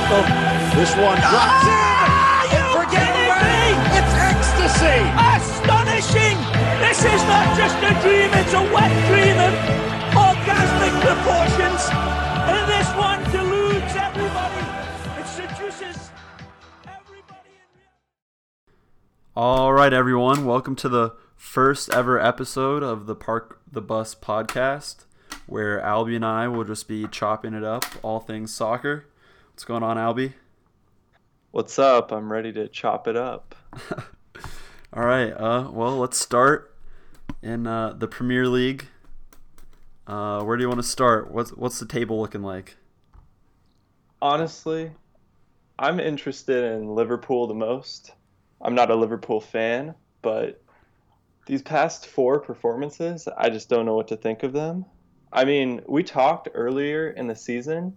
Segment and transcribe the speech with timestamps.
[0.00, 0.78] magical.
[0.78, 2.50] This one drops Ah, in.
[2.52, 3.72] you Forget kidding away.
[3.72, 3.96] me?
[3.96, 5.00] It's ecstasy.
[5.16, 6.36] Astonishing!
[6.84, 9.54] This is not just a dream, it's a wet dream of
[10.12, 11.80] orgasmic proportions.
[12.46, 14.64] And this one deludes everybody.
[15.20, 16.10] It seduces
[16.86, 17.56] everybody.
[19.34, 20.44] All right, everyone.
[20.44, 25.06] Welcome to the first ever episode of the Park the Bus podcast,
[25.46, 29.06] where Albie and I will just be chopping it up, all things soccer.
[29.56, 30.34] What's going on, Albie?
[31.50, 32.12] What's up?
[32.12, 33.54] I'm ready to chop it up.
[34.92, 35.30] All right.
[35.30, 36.76] Uh, well, let's start
[37.40, 38.86] in uh, the Premier League.
[40.06, 41.30] Uh, where do you want to start?
[41.30, 42.76] What's what's the table looking like?
[44.20, 44.90] Honestly,
[45.78, 48.12] I'm interested in Liverpool the most.
[48.60, 50.62] I'm not a Liverpool fan, but
[51.46, 54.84] these past four performances, I just don't know what to think of them.
[55.32, 57.96] I mean, we talked earlier in the season,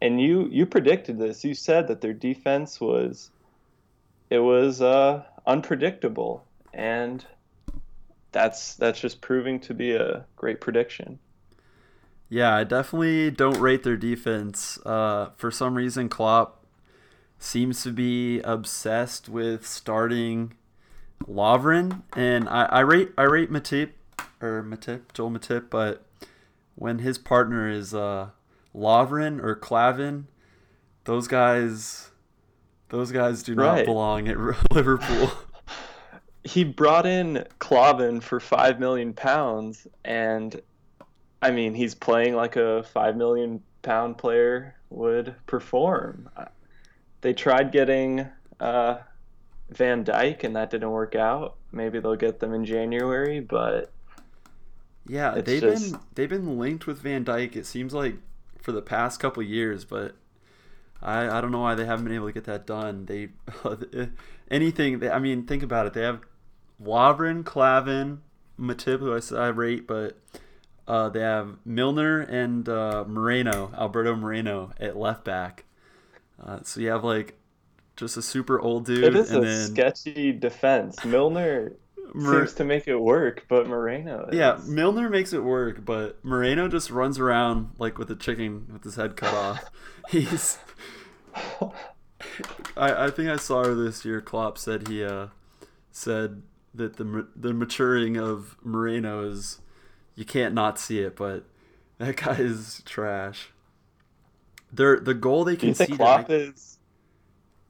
[0.00, 1.44] and you you predicted this.
[1.44, 3.30] You said that their defense was
[4.30, 7.24] it was uh, unpredictable, and
[8.32, 11.18] that's that's just proving to be a great prediction.
[12.28, 14.78] Yeah, I definitely don't rate their defense.
[14.86, 16.64] Uh, for some reason, Klopp
[17.40, 20.54] seems to be obsessed with starting
[21.26, 23.90] Lovren, and I, I rate I rate Matip
[24.40, 26.06] or Matip Joel Matip, but
[26.76, 28.30] when his partner is uh,
[28.74, 30.26] Lovren or Klavan,
[31.04, 32.10] those guys,
[32.88, 34.36] those guys do not belong at
[34.72, 35.30] Liverpool.
[36.44, 40.60] he brought in Klavan for five million pounds, and
[41.42, 46.28] I mean he's playing like a five million pound player would perform.
[47.22, 48.26] They tried getting
[48.60, 48.98] uh,
[49.70, 51.56] Van Dijk, and that didn't work out.
[51.72, 53.92] Maybe they'll get them in January, but
[55.06, 57.56] Yeah, they've just- been they've been linked with Van Dijk.
[57.56, 58.16] It seems like
[58.62, 60.16] for the past couple years, but
[61.02, 63.06] I I don't know why they haven't been able to get that done.
[63.06, 63.28] They
[64.50, 64.98] anything.
[64.98, 65.94] They, I mean, think about it.
[65.94, 66.20] They have
[66.82, 68.22] Lovren, Klavan,
[68.58, 70.18] Matip, who I I rate, but
[70.86, 75.64] uh, they have Milner and uh, Moreno, Alberto Moreno at left back.
[76.42, 77.38] Uh, so you have like
[77.96, 81.04] just a super old dude, it is and a then sketchy defense.
[81.04, 81.72] Milner
[82.18, 84.28] Seems to make it work, but Moreno.
[84.32, 88.84] Yeah, Milner makes it work, but Moreno just runs around like with a chicken with
[88.84, 89.70] his head cut off.
[90.08, 90.58] He's.
[92.76, 94.20] I, I think I saw her this year.
[94.20, 95.28] Klopp said he uh,
[95.92, 96.42] said
[96.74, 99.60] that the the maturing of Moreno is
[100.14, 101.44] you can't not see it, but
[101.98, 103.50] that guy is trash.
[104.72, 105.86] Their the goal they can see.
[105.86, 106.78] Klopp is?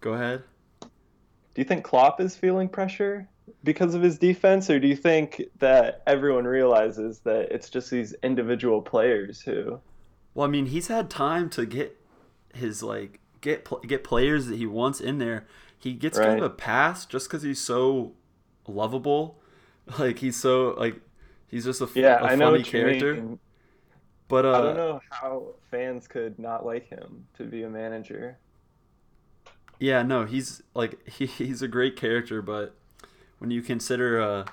[0.01, 0.45] go ahead.
[0.81, 0.89] Do
[1.57, 3.29] you think Klopp is feeling pressure
[3.65, 8.15] because of his defense, or do you think that everyone realizes that it's just these
[8.23, 9.81] individual players who?
[10.35, 11.97] Well, I mean, he's had time to get
[12.55, 15.47] his like get get players that he wants in there.
[15.79, 18.15] He gets kind of a pass just because he's so
[18.67, 19.37] lovable.
[19.99, 21.01] Like he's so like
[21.49, 23.15] he's just a, Yeah, a I know funny character.
[23.15, 23.39] mean.
[24.29, 28.39] But uh, I don't know how fans could not like him to be a manager.
[29.79, 32.43] yeah, no, he's like he, he's a great character.
[32.43, 32.75] But
[33.41, 34.45] when you consider uh,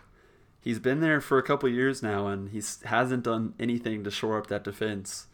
[0.61, 4.37] he's been there for a couple years now and he hasn't done anything to shore
[4.37, 5.27] up that defense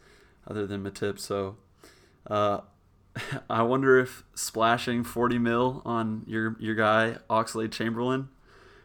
[0.46, 1.18] other than Matip.
[1.18, 1.56] So
[2.26, 2.60] uh,
[3.50, 8.28] I wonder if splashing 40 mil on your your guy Oxlade Chamberlain.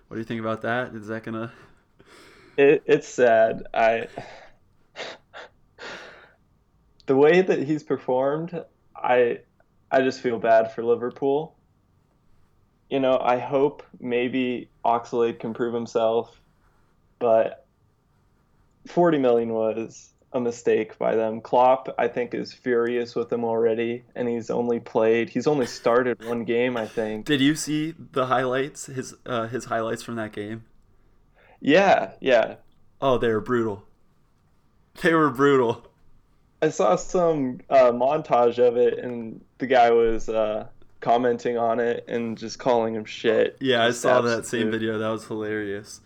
[0.08, 0.94] What do you think about that?
[0.96, 1.52] Is that gonna?
[2.58, 3.64] It, it's sad.
[3.74, 4.08] I
[7.06, 9.40] the way that he's performed, I
[9.90, 11.56] I just feel bad for Liverpool.
[12.90, 16.40] You know, I hope maybe Oxlade can prove himself,
[17.20, 17.66] but
[18.88, 21.42] 40 million was a mistake by them.
[21.42, 26.24] Klopp, I think, is furious with him already, and he's only played, he's only started
[26.26, 27.26] one game, I think.
[27.26, 28.88] Did you see the highlights?
[28.88, 30.66] His uh, his highlights from that game.
[31.60, 32.56] Yeah, yeah.
[33.02, 33.84] Oh, they were brutal.
[35.02, 35.86] They were brutal.
[36.62, 40.68] I saw some uh, montage of it, and the guy was uh,
[41.00, 43.58] commenting on it and just calling him shit.
[43.60, 44.98] Yeah, I saw that same absolute- video.
[44.98, 46.02] That was hilarious.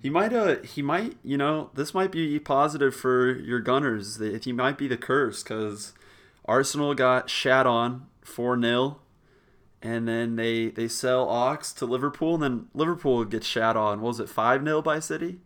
[0.00, 4.20] He might uh he might you know this might be positive for your Gunners.
[4.20, 5.94] If he might be the curse because
[6.44, 9.00] Arsenal got shat on four 0
[9.84, 14.00] and then they they sell Ox to Liverpool, and then Liverpool gets shat on.
[14.00, 15.40] What was it five 0 by City?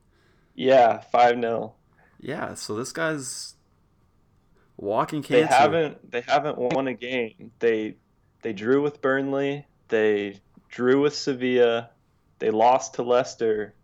[0.55, 1.75] Yeah, five 0
[2.21, 3.55] Yeah, so this guy's
[4.77, 7.51] walking They haven't they haven't won a game.
[7.59, 7.97] They
[8.43, 9.67] they drew with Burnley.
[9.89, 11.91] They drew with Sevilla.
[12.39, 13.75] They lost to Leicester.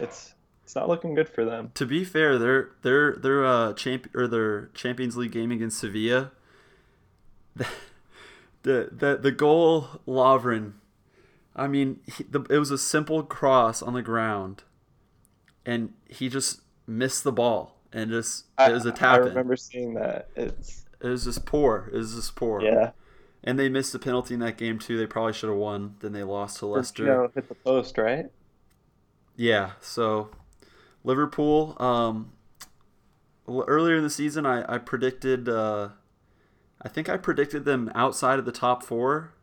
[0.00, 0.34] It's
[0.64, 1.70] it's not looking good for them.
[1.74, 6.32] To be fair, their their their uh champ or their Champions League game against Sevilla,
[7.56, 7.68] the
[8.62, 10.74] the the goal Lovren.
[11.54, 14.62] I mean, he, the, it was a simple cross on the ground,
[15.66, 19.16] and he just missed the ball and just it was a tap.
[19.16, 20.28] I remember seeing that.
[20.36, 21.90] It's it was just poor.
[21.92, 22.62] It was just poor.
[22.62, 22.90] Yeah.
[23.44, 24.96] And they missed the penalty in that game too.
[24.96, 25.96] They probably should have won.
[26.00, 27.04] Then they lost to Leicester.
[27.04, 28.26] You know, hit the post, right?
[29.36, 29.72] Yeah.
[29.80, 30.30] So
[31.04, 31.76] Liverpool.
[31.80, 32.32] Um,
[33.48, 35.48] earlier in the season, I I predicted.
[35.48, 35.90] Uh,
[36.80, 39.34] I think I predicted them outside of the top four,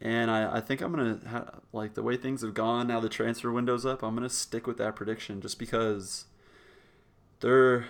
[0.00, 3.00] and I, I think I'm gonna ha- like the way things have gone now.
[3.00, 4.02] The transfer window's up.
[4.02, 6.26] I'm gonna stick with that prediction just because
[7.40, 7.86] their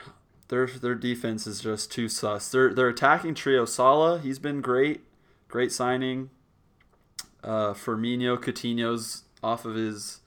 [0.51, 2.51] their their defense is just too sus.
[2.51, 5.01] Their their attacking trio, Salah, he's been great,
[5.49, 6.31] great signing.
[7.43, 10.21] Uh, Firmino, Coutinho's off of his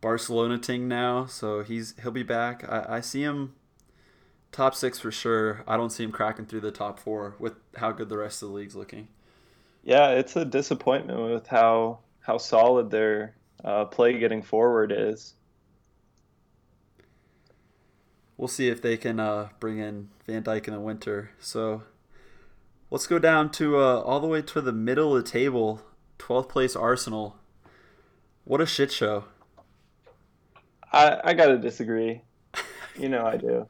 [0.00, 2.64] Barcelona ting now, so he's he'll be back.
[2.66, 3.54] I, I see him
[4.52, 5.64] top six for sure.
[5.66, 8.48] I don't see him cracking through the top four with how good the rest of
[8.48, 9.08] the league's looking.
[9.82, 15.34] Yeah, it's a disappointment with how how solid their uh, play getting forward is.
[18.40, 21.32] We'll see if they can uh, bring in Van Dijk in the winter.
[21.38, 21.82] So
[22.90, 25.82] let's go down to uh, all the way to the middle of the table,
[26.18, 27.36] 12th place Arsenal.
[28.44, 29.24] What a shit show.
[30.90, 32.22] I, I gotta disagree.
[32.98, 33.68] You know I do.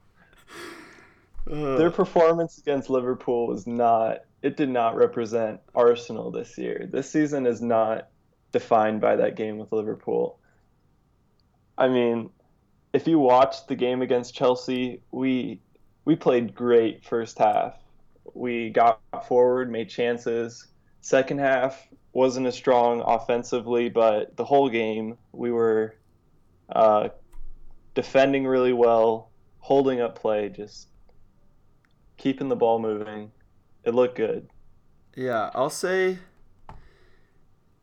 [1.50, 4.18] Uh, Their performance against Liverpool was not.
[4.40, 6.88] It did not represent Arsenal this year.
[6.88, 8.08] This season is not
[8.52, 10.38] defined by that game with Liverpool.
[11.76, 12.30] I mean,
[12.92, 15.60] if you watched the game against Chelsea, we
[16.04, 17.74] we played great first half.
[18.34, 20.66] We got forward, made chances.
[21.00, 25.94] Second half wasn't as strong offensively, but the whole game we were
[26.70, 27.08] uh,
[27.94, 30.88] defending really well, holding up play, just
[32.16, 33.30] keeping the ball moving.
[33.84, 34.48] It looked good.
[35.16, 36.18] Yeah, I'll say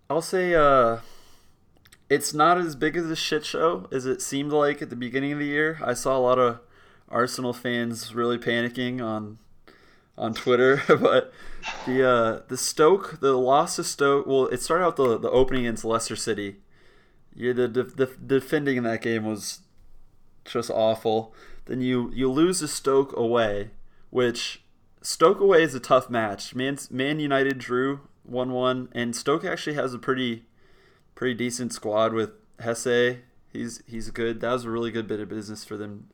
[0.09, 0.99] I'll say uh
[2.09, 5.33] it's not as big as a shit show as it seemed like at the beginning
[5.33, 5.79] of the year.
[5.83, 6.59] I saw a lot of
[7.09, 9.39] Arsenal fans really panicking on
[10.17, 11.31] on Twitter, but
[11.85, 14.25] the uh, the Stoke, the loss to Stoke.
[14.25, 16.57] Well, it started out the the opening against Leicester City.
[17.35, 19.59] Yeah, the, the, the defending in that game was
[20.43, 21.35] just awful.
[21.65, 23.71] Then you you lose to Stoke away,
[24.09, 24.63] which
[25.01, 26.55] Stoke away is a tough match.
[26.55, 30.45] Man, Man United drew one one, and Stoke actually has a pretty
[31.17, 32.29] pretty decent squad with
[32.59, 33.21] Jesé.
[33.51, 34.39] He's he's good.
[34.39, 36.09] That was a really good bit of business for them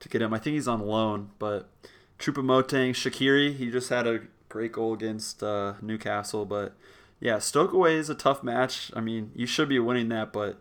[0.00, 0.34] to get him.
[0.34, 1.70] I think he's on loan, but
[2.18, 6.44] Choupo-Moting, Shaqiri, he just had a great goal against uh, Newcastle.
[6.44, 6.76] But
[7.20, 8.90] yeah, Stoke away is a tough match.
[8.96, 10.60] I mean, you should be winning that, but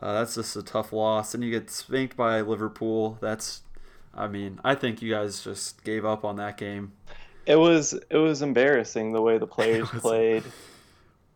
[0.00, 1.34] uh, that's just a tough loss.
[1.34, 3.16] And you get spanked by Liverpool.
[3.22, 3.62] That's,
[4.12, 6.92] I mean, I think you guys just gave up on that game.
[7.46, 10.44] It was it was embarrassing the way the players played.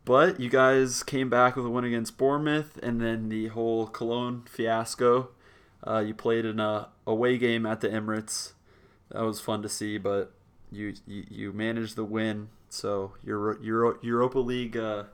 [0.09, 4.45] But you guys came back with a win against Bournemouth, and then the whole Cologne
[4.49, 5.29] fiasco.
[5.87, 8.53] Uh, you played in a away game at the Emirates.
[9.11, 10.33] That was fun to see, but
[10.73, 15.05] you you, you managed the win, so your Euro, Europa League uh,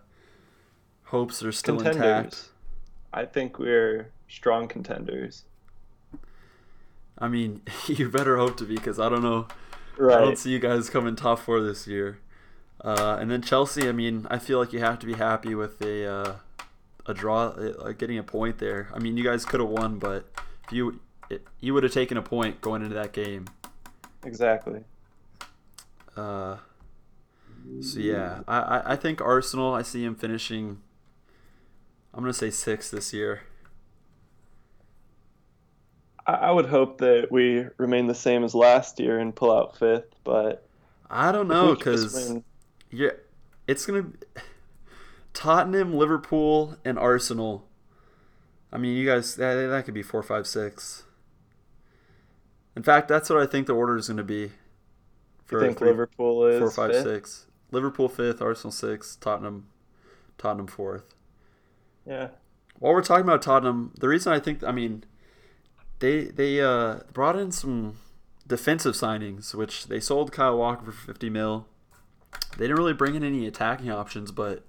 [1.06, 2.50] hopes are still intact.
[3.12, 5.42] I think we're strong contenders.
[7.18, 9.48] I mean, you better hope to be, because I don't know.
[9.98, 10.18] Right.
[10.18, 12.20] I don't see you guys coming top four this year.
[12.84, 15.80] Uh, and then Chelsea, I mean, I feel like you have to be happy with
[15.80, 16.34] a uh,
[17.06, 18.90] a draw, uh, getting a point there.
[18.92, 20.30] I mean, you guys could have won, but
[20.66, 21.00] if you
[21.30, 23.46] it, you would have taken a point going into that game.
[24.22, 24.80] Exactly.
[26.14, 26.58] Uh,
[27.80, 29.72] so yeah, I, I, think Arsenal.
[29.72, 30.80] I see him finishing.
[32.12, 33.42] I'm gonna say six this year.
[36.26, 40.14] I, would hope that we remain the same as last year and pull out fifth,
[40.24, 40.66] but
[41.10, 42.42] I don't know we could just because
[42.94, 43.10] yeah,
[43.66, 44.06] it's gonna
[45.32, 47.66] Tottenham, Liverpool, and Arsenal.
[48.72, 51.04] I mean, you guys that that could be four, five, six.
[52.76, 54.52] In fact, that's what I think the order is going to be.
[55.50, 57.04] you think three- Liverpool is four, five, fifth?
[57.04, 57.46] six.
[57.70, 59.68] Liverpool fifth, Arsenal sixth, Tottenham,
[60.38, 61.14] Tottenham fourth.
[62.06, 62.28] Yeah.
[62.78, 65.04] While we're talking about Tottenham, the reason I think I mean
[66.00, 67.96] they they uh, brought in some
[68.46, 71.66] defensive signings, which they sold Kyle Walker for fifty mil.
[72.56, 74.64] They didn't really bring in any attacking options, but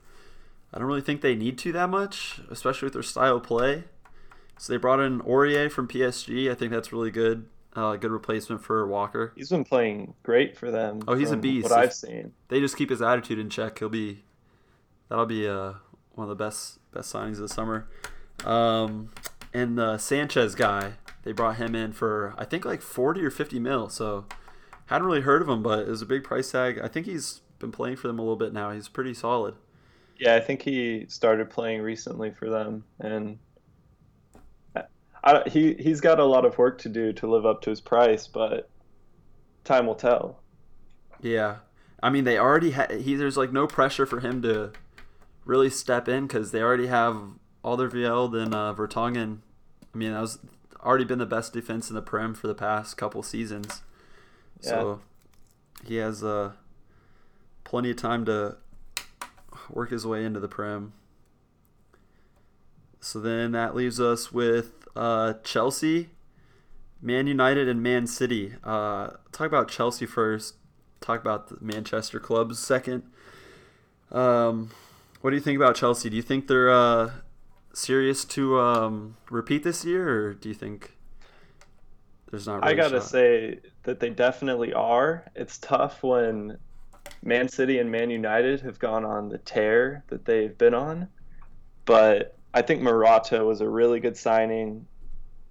[0.73, 3.85] I don't really think they need to that much, especially with their style of play.
[4.57, 6.49] So they brought in Aurier from PSG.
[6.49, 7.47] I think that's really good.
[7.75, 9.33] Uh, good replacement for Walker.
[9.35, 11.01] He's been playing great for them.
[11.07, 11.69] Oh, he's a beast.
[11.69, 12.31] What I've seen.
[12.47, 13.79] They just keep his attitude in check.
[13.79, 14.23] He'll be
[15.09, 15.73] that'll be uh,
[16.13, 17.89] one of the best best signings of the summer.
[18.45, 19.11] Um,
[19.53, 20.93] and the Sanchez guy,
[21.23, 23.89] they brought him in for I think like forty or fifty mil.
[23.89, 24.25] So
[24.85, 26.79] hadn't really heard of him, but it was a big price tag.
[26.81, 28.71] I think he's been playing for them a little bit now.
[28.71, 29.55] He's pretty solid.
[30.17, 33.37] Yeah, I think he started playing recently for them, and
[35.25, 37.81] I, he he's got a lot of work to do to live up to his
[37.81, 38.69] price, but
[39.63, 40.39] time will tell.
[41.19, 41.57] Yeah,
[42.01, 44.71] I mean they already ha- he there's like no pressure for him to
[45.43, 47.17] really step in because they already have
[47.63, 49.39] Alderweireld and uh, Vertonghen.
[49.93, 50.39] I mean that was
[50.81, 53.81] already been the best defense in the Prem for the past couple seasons.
[54.61, 54.69] Yeah.
[54.69, 55.01] So
[55.83, 56.51] he has uh,
[57.75, 58.55] plenty of time to
[59.69, 60.93] work his way into the Prem.
[63.01, 66.07] So then that leaves us with uh, Chelsea,
[67.01, 68.53] Man United, and Man City.
[68.63, 70.55] Uh, talk about Chelsea first.
[71.01, 73.03] Talk about the Manchester clubs second.
[74.09, 74.71] Um,
[75.19, 76.09] what do you think about Chelsea?
[76.09, 77.11] Do you think they're uh,
[77.73, 80.95] serious to um, repeat this year, or do you think
[82.31, 82.63] there's not?
[82.63, 85.25] Really I gotta say that they definitely are.
[85.35, 86.57] It's tough when
[87.25, 91.09] Man City and Man United have gone on the tear that they've been on,
[91.83, 94.87] but I think Morata was a really good signing.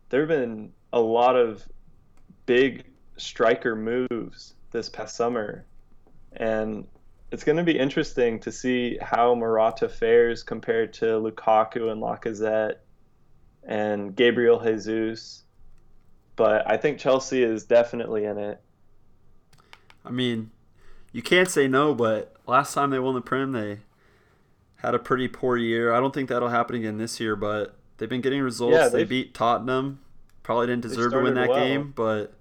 [0.08, 1.62] There have been a lot of
[2.46, 2.84] big
[3.18, 5.66] striker moves this past summer,
[6.32, 6.86] and
[7.30, 12.76] it's going to be interesting to see how Morata fares compared to Lukaku and Lacazette
[13.66, 15.44] and Gabriel Jesus
[16.36, 18.60] but I think Chelsea is definitely in it.
[20.04, 20.50] I mean,
[21.14, 23.78] you can't say no, but last time they won the Prem, they
[24.78, 25.94] had a pretty poor year.
[25.94, 28.74] I don't think that'll happen again this year, but they've been getting results.
[28.74, 30.00] Yeah, they beat Tottenham.
[30.42, 31.58] Probably didn't deserve to win that well.
[31.58, 32.34] game, but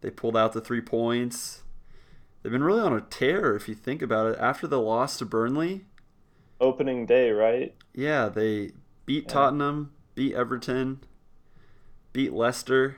[0.00, 1.60] they pulled out the three points.
[2.42, 4.38] They've been really on a tear if you think about it.
[4.40, 5.84] After the loss to Burnley,
[6.62, 7.74] opening day, right?
[7.94, 8.70] Yeah, they
[9.04, 9.30] beat yeah.
[9.30, 11.00] Tottenham, beat Everton,
[12.14, 12.96] beat Leicester,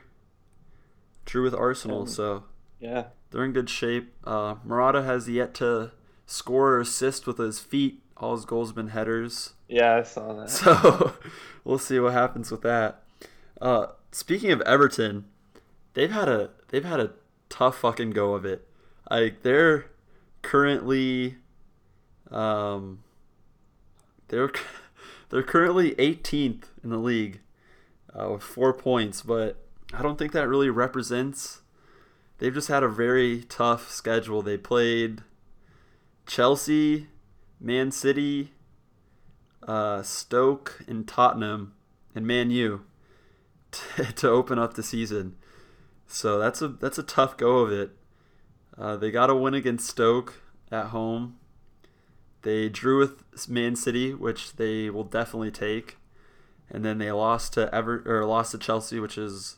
[1.25, 2.05] drew with Arsenal.
[2.05, 2.45] So
[2.79, 4.13] yeah, they're in good shape.
[4.23, 5.91] Uh, Morata has yet to
[6.25, 8.01] score or assist with his feet.
[8.17, 9.53] All his goals have been headers.
[9.67, 10.49] Yeah, I saw that.
[10.49, 11.13] So
[11.63, 13.03] we'll see what happens with that.
[13.59, 15.25] Uh, speaking of Everton,
[15.93, 17.11] they've had a they've had a
[17.49, 18.67] tough fucking go of it.
[19.09, 19.85] Like they're
[20.41, 21.35] currently,
[22.29, 23.03] um,
[24.27, 24.51] they're
[25.29, 27.39] they're currently 18th in the league
[28.13, 29.57] uh, with four points, but
[29.93, 31.60] I don't think that really represents.
[32.41, 34.41] They've just had a very tough schedule.
[34.41, 35.21] They played
[36.25, 37.05] Chelsea,
[37.59, 38.53] Man City,
[39.67, 41.73] uh, Stoke, and Tottenham,
[42.15, 42.83] and Man U
[43.71, 45.35] to, to open up the season.
[46.07, 47.91] So that's a that's a tough go of it.
[48.75, 51.37] Uh, they got a win against Stoke at home.
[52.41, 55.97] They drew with Man City, which they will definitely take
[56.71, 59.57] and then they lost to Ever or lost to Chelsea, which is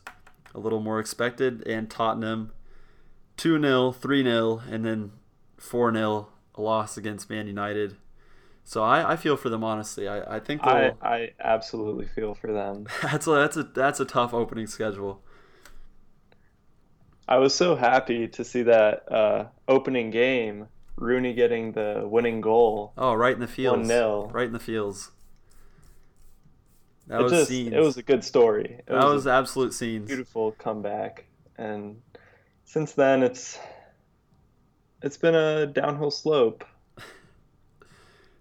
[0.54, 2.52] a little more expected, and Tottenham
[3.36, 5.12] 2 0, 3 0, and then
[5.58, 7.96] 4 0, a loss against Man United.
[8.64, 10.08] So I, I feel for them honestly.
[10.08, 12.86] I, I think I, I absolutely feel for them.
[13.02, 15.22] that's a, that's a that's a tough opening schedule.
[17.28, 22.92] I was so happy to see that uh, opening game, Rooney getting the winning goal.
[22.98, 23.78] Oh, right in the fields.
[23.78, 25.10] One 0 Right in the fields.
[27.06, 27.72] That it was just, scenes.
[27.72, 28.76] It was a good story.
[28.78, 30.06] It that was, was absolute scenes.
[30.06, 31.26] Beautiful comeback,
[31.58, 32.00] and
[32.64, 33.58] since then it's
[35.02, 36.64] it's been a downhill slope.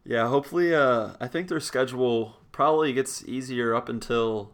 [0.06, 4.53] yeah, hopefully, uh, I think their schedule probably gets easier up until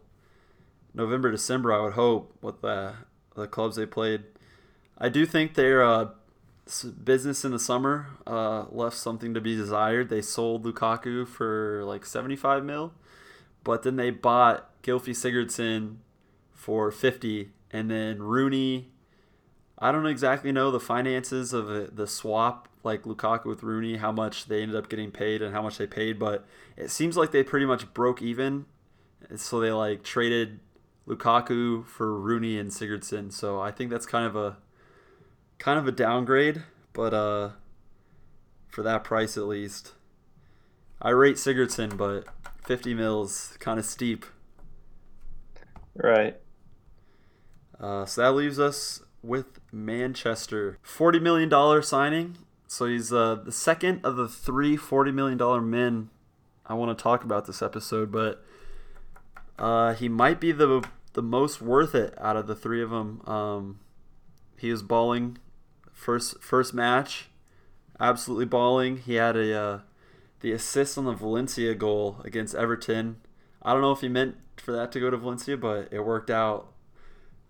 [0.92, 1.72] November, December.
[1.72, 2.94] I would hope with the
[3.36, 4.24] the clubs they played.
[4.98, 6.08] I do think their uh,
[7.04, 10.08] business in the summer uh, left something to be desired.
[10.08, 12.92] They sold Lukaku for like seventy five mil
[13.64, 15.96] but then they bought Gylfi Sigurdsson
[16.52, 18.88] for 50 and then Rooney
[19.80, 24.46] I don't exactly know the finances of the swap like Lukaku with Rooney how much
[24.46, 26.46] they ended up getting paid and how much they paid but
[26.76, 28.66] it seems like they pretty much broke even
[29.36, 30.60] so they like traded
[31.06, 34.58] Lukaku for Rooney and Sigurdsson so I think that's kind of a
[35.58, 37.50] kind of a downgrade but uh
[38.68, 39.92] for that price at least
[41.02, 42.26] I rate Sigurdsson but
[42.70, 44.26] 50 mils, kind of steep.
[45.94, 46.36] Right.
[47.80, 50.78] Uh, so that leaves us with Manchester.
[50.84, 52.38] $40 million signing.
[52.66, 56.10] So he's uh, the second of the three $40 million men
[56.70, 58.44] I want to talk about this episode, but
[59.58, 60.84] uh, he might be the
[61.14, 63.20] the most worth it out of the three of them.
[63.26, 63.80] Um,
[64.56, 65.38] he was balling
[65.92, 67.28] first first match,
[67.98, 68.98] absolutely balling.
[68.98, 69.78] He had a uh,
[70.38, 73.16] the assist on the Valencia goal against Everton.
[73.60, 76.30] I don't know if he meant for that to go to Valencia, but it worked
[76.30, 76.72] out.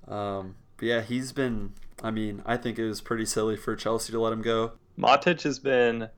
[0.08, 4.10] Um, but yeah, he's been I mean, I think it was pretty silly for Chelsea
[4.12, 4.72] to let him go.
[4.98, 6.08] Matic has been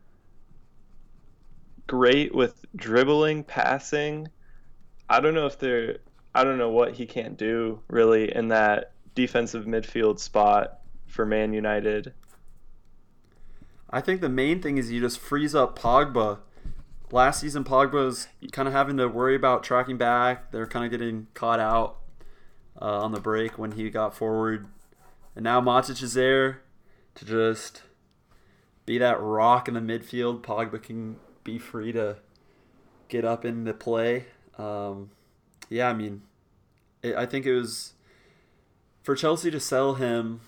[1.88, 4.28] great with dribbling, passing.
[5.10, 5.98] I don't know if they're
[6.32, 11.52] I don't know what he can't do really in that defensive midfield spot for Man
[11.52, 12.14] United.
[13.90, 16.38] I think the main thing is you just freeze up Pogba.
[17.10, 20.52] Last season, Pogba was kind of having to worry about tracking back.
[20.52, 21.98] They're kind of getting caught out
[22.80, 24.66] uh, on the break when he got forward.
[25.34, 26.62] And now Matic is there
[27.14, 27.82] to just
[28.86, 30.42] be that rock in the midfield.
[30.42, 32.16] Pogba can be free to
[33.08, 34.26] get up in the play.
[34.58, 35.10] Um,
[35.68, 36.22] yeah, I mean,
[37.02, 37.94] it, I think it was
[39.02, 40.40] for Chelsea to sell him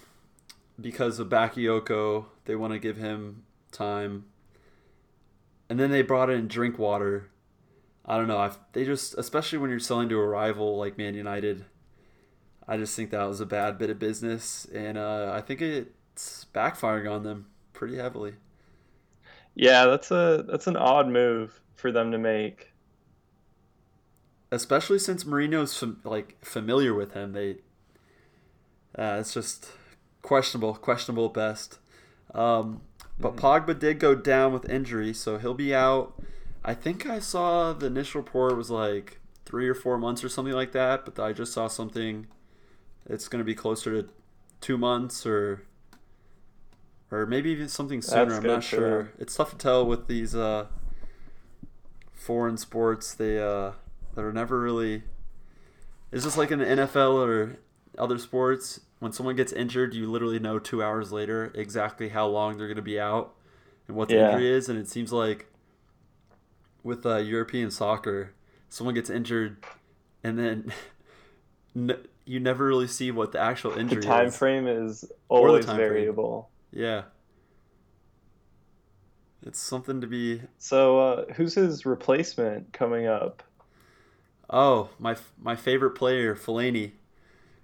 [0.80, 2.26] because of Bakayoko.
[2.44, 4.26] They want to give him time,
[5.68, 7.30] and then they brought in Drinkwater.
[8.06, 8.38] I don't know.
[8.38, 11.64] i they just, especially when you're selling to a rival like Man United,
[12.66, 16.46] I just think that was a bad bit of business, and uh, I think it's
[16.54, 18.34] backfiring on them pretty heavily.
[19.54, 22.74] Yeah, that's a that's an odd move for them to make
[24.54, 27.32] especially since Mourinho's fam- like familiar with him.
[27.32, 27.56] They,
[28.96, 29.68] uh, it's just
[30.22, 31.78] questionable, questionable at best.
[32.32, 32.82] Um,
[33.18, 33.44] but mm-hmm.
[33.44, 36.14] Pogba did go down with injury, so he'll be out.
[36.64, 40.54] I think I saw the initial report was like three or four months or something
[40.54, 42.26] like that, but I just saw something.
[43.08, 44.08] It's going to be closer to
[44.60, 45.62] two months or
[47.10, 48.26] or maybe even something sooner.
[48.26, 49.12] That's I'm not sure.
[49.18, 50.66] It's tough to tell with these uh,
[52.12, 53.14] foreign sports.
[53.14, 53.72] They uh,
[54.14, 55.04] that are never really.
[56.10, 57.58] It's just like in the NFL or
[57.98, 58.80] other sports.
[59.00, 62.76] When someone gets injured, you literally know two hours later exactly how long they're going
[62.76, 63.34] to be out
[63.86, 64.32] and what the yeah.
[64.32, 64.68] injury is.
[64.68, 65.46] And it seems like
[66.82, 68.32] with uh, European soccer,
[68.68, 69.62] someone gets injured
[70.22, 70.72] and then
[72.24, 74.04] you never really see what the actual injury is.
[74.04, 74.36] the time is.
[74.36, 76.50] frame is always variable.
[76.72, 76.82] Frame.
[76.84, 77.02] Yeah.
[79.42, 80.40] It's something to be.
[80.58, 83.42] So, uh, who's his replacement coming up?
[84.48, 86.92] Oh, my my favorite player, Fellaini.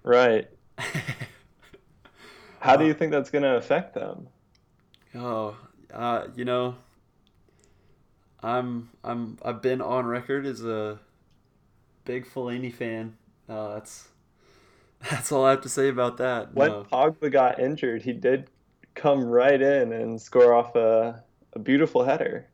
[0.03, 0.47] Right.
[2.59, 4.27] How do you think that's going to affect them?
[5.15, 5.57] Oh,
[5.91, 6.75] uh, you know,
[8.43, 10.99] I'm I'm I've been on record as a
[12.05, 13.17] big Fellaini fan.
[13.49, 14.07] Uh, that's
[15.09, 16.53] that's all I have to say about that.
[16.53, 16.83] When no.
[16.83, 18.49] Pogba got injured, he did
[18.95, 22.47] come right in and score off a, a beautiful header.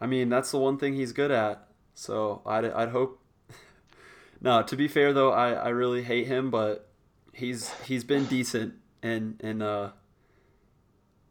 [0.00, 1.66] I mean, that's the one thing he's good at.
[1.94, 3.20] So I'd, I'd hope.
[4.40, 6.88] no, to be fair though, I, I really hate him, but
[7.32, 9.90] he's he's been decent and and uh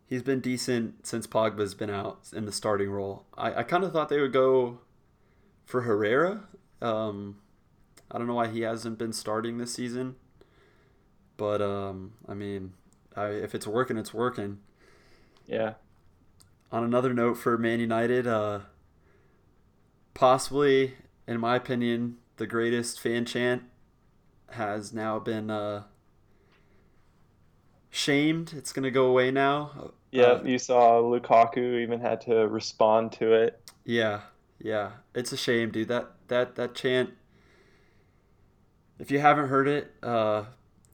[0.06, 3.26] he's been decent since Pogba's been out in the starting role.
[3.38, 4.80] I, I kind of thought they would go
[5.66, 6.44] for Herrera.
[6.82, 7.38] Um,
[8.14, 10.16] I don't know why he hasn't been starting this season,
[11.36, 12.74] but um, I mean,
[13.16, 14.60] I, if it's working, it's working.
[15.48, 15.74] Yeah.
[16.72, 18.60] On another note for Man United, uh,
[20.14, 20.94] possibly,
[21.28, 23.64] in my opinion, the greatest fan chant
[24.52, 25.84] has now been uh,
[27.90, 28.54] shamed.
[28.56, 29.92] It's going to go away now.
[30.12, 33.60] Yeah, uh, you saw Lukaku even had to respond to it.
[33.84, 34.22] Yeah,
[34.60, 35.88] yeah, it's a shame, dude.
[35.88, 37.12] That that that chant.
[39.00, 40.46] If you haven't heard it, uh,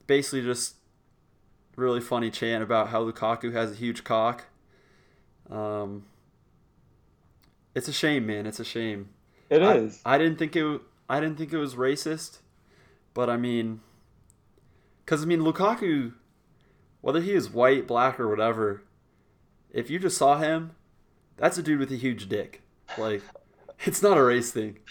[0.06, 0.76] basically just
[1.76, 4.44] really funny chant about how Lukaku has a huge cock.
[5.50, 6.04] Um,
[7.74, 8.46] it's a shame, man.
[8.46, 9.10] It's a shame.
[9.48, 10.00] It is.
[10.04, 10.80] I, I didn't think it.
[11.08, 12.38] I didn't think it was racist,
[13.14, 13.80] but I mean,
[15.04, 16.12] because I mean Lukaku,
[17.00, 18.82] whether he is white, black, or whatever,
[19.72, 20.72] if you just saw him,
[21.36, 22.62] that's a dude with a huge dick.
[22.96, 23.22] Like,
[23.84, 24.78] it's not a race thing.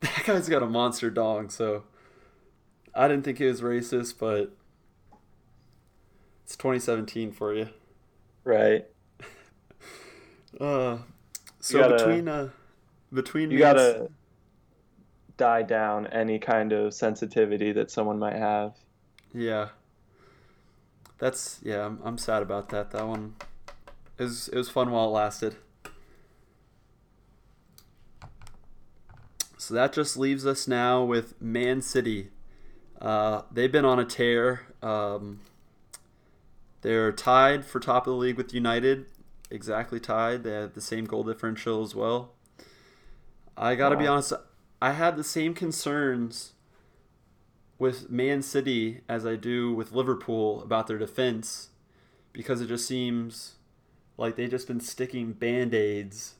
[0.00, 1.82] That guy's got a monster dong, so
[2.94, 4.52] I didn't think it was racist, but
[6.44, 7.68] it's 2017 for you.
[8.44, 8.86] Right.
[10.60, 10.98] uh,
[11.60, 12.48] so gotta, between uh,
[13.12, 14.10] between you gotta
[15.36, 18.74] die down any kind of sensitivity that someone might have.
[19.32, 19.68] Yeah.
[21.18, 21.86] That's yeah.
[21.86, 22.90] I'm, I'm sad about that.
[22.90, 23.36] That one
[24.18, 25.56] is it was fun while it lasted.
[29.56, 32.30] So that just leaves us now with Man City.
[33.00, 34.62] Uh, they've been on a tear.
[34.82, 35.40] Um,
[36.82, 39.06] they're tied for top of the league with United
[39.50, 40.44] exactly tied.
[40.44, 42.32] They have the same goal differential as well.
[43.56, 44.02] I got to wow.
[44.02, 44.32] be honest,
[44.80, 46.52] I had the same concerns
[47.78, 51.70] with Man City as I do with Liverpool about their defense
[52.32, 53.54] because it just seems
[54.16, 56.34] like they've just been sticking band aids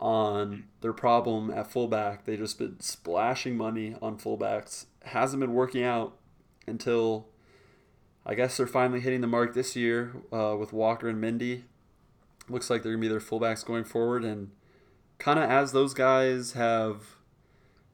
[0.00, 2.24] on their problem at fullback.
[2.24, 4.86] They've just been splashing money on fullbacks.
[5.04, 6.16] Hasn't been working out
[6.66, 7.28] until
[8.24, 11.62] I guess they're finally hitting the mark this year uh, with Walker and Mendy.
[12.48, 14.50] Looks like they're gonna be their fullbacks going forward, and
[15.18, 17.16] kind of as those guys have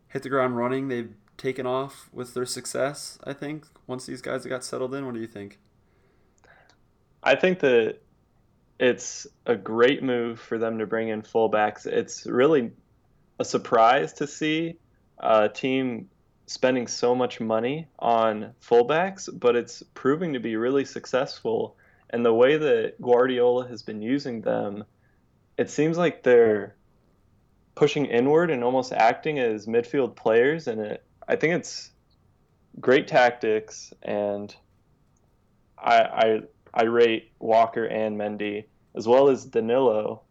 [0.08, 3.18] hit the ground running, they've taken off with their success.
[3.24, 5.58] I think once these guys got settled in, what do you think?
[7.22, 7.98] I think that
[8.78, 11.86] it's a great move for them to bring in fullbacks.
[11.86, 12.72] It's really
[13.38, 14.76] a surprise to see
[15.18, 16.08] a team
[16.46, 21.76] spending so much money on fullbacks, but it's proving to be really successful.
[22.10, 24.84] And the way that Guardiola has been using them,
[25.56, 26.76] it seems like they're
[27.74, 30.68] pushing inward and almost acting as midfield players.
[30.68, 31.90] And it, I think it's
[32.80, 33.92] great tactics.
[34.02, 34.54] And
[35.78, 36.40] I, I,
[36.74, 40.22] I rate Walker and Mendy as well as Danilo.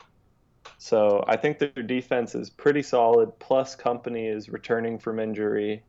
[0.78, 3.38] So I think their defense is pretty solid.
[3.40, 5.84] Plus, Kompany is returning from injury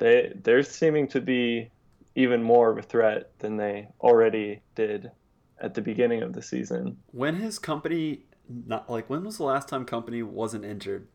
[0.00, 1.70] they they're seeming to be
[2.16, 5.12] even more of a threat than they already did
[5.60, 6.96] at the beginning of the season.
[7.12, 8.22] When his Kompany
[8.66, 11.06] not like when was the last time Kompany wasn't injured?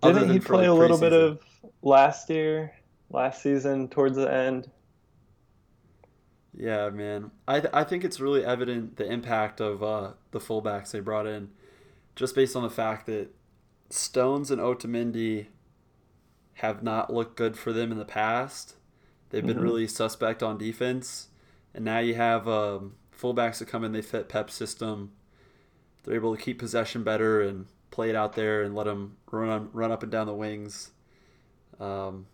[0.00, 1.40] Didn't he play like a little bit of
[1.82, 2.72] last year,
[3.10, 4.70] last season towards the end?
[6.56, 7.32] Yeah, man.
[7.46, 11.26] I th- I think it's really evident the impact of uh, the fullbacks they brought
[11.26, 11.50] in,
[12.14, 13.28] just based on the fact that
[13.90, 15.46] Stones and Otamendi
[16.54, 18.76] have not looked good for them in the past.
[19.28, 19.64] They've been mm-hmm.
[19.64, 21.28] really suspect on defense,
[21.74, 23.92] and now you have um, fullbacks that come in.
[23.92, 25.12] They fit Pep system.
[26.04, 29.48] They're able to keep possession better and play it out there and let them run
[29.50, 30.92] on, run up and down the wings.
[31.78, 32.26] Um,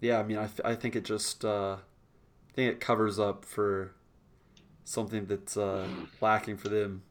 [0.00, 1.76] yeah, I mean, I, th- I think it just uh,
[2.50, 3.92] I think it covers up for
[4.84, 5.86] something that's uh,
[6.20, 7.02] lacking for them.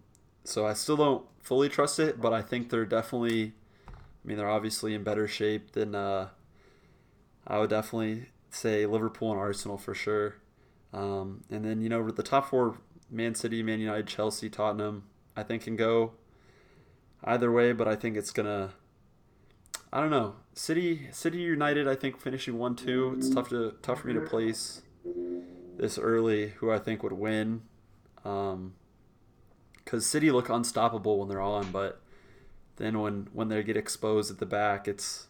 [0.44, 3.54] So I still don't fully trust it, but I think they're definitely.
[3.88, 6.30] I mean, they're obviously in better shape than uh,
[7.48, 10.36] I would definitely say Liverpool and Arsenal for sure.
[10.94, 12.78] Um, and then you know the top four:
[13.10, 15.04] Man City, Man United, Chelsea, Tottenham.
[15.38, 16.12] I think can go
[17.24, 18.74] either way, but I think it's gonna.
[19.94, 20.36] I don't know.
[20.54, 21.88] City, City United.
[21.88, 23.16] I think finishing one two.
[23.18, 24.82] It's tough to tough for me to place
[25.78, 26.50] this early.
[26.58, 27.62] Who I think would win.
[28.26, 28.74] Um,
[29.90, 32.00] because City look unstoppable when they're on, but
[32.76, 35.28] then when when they get exposed at the back, it's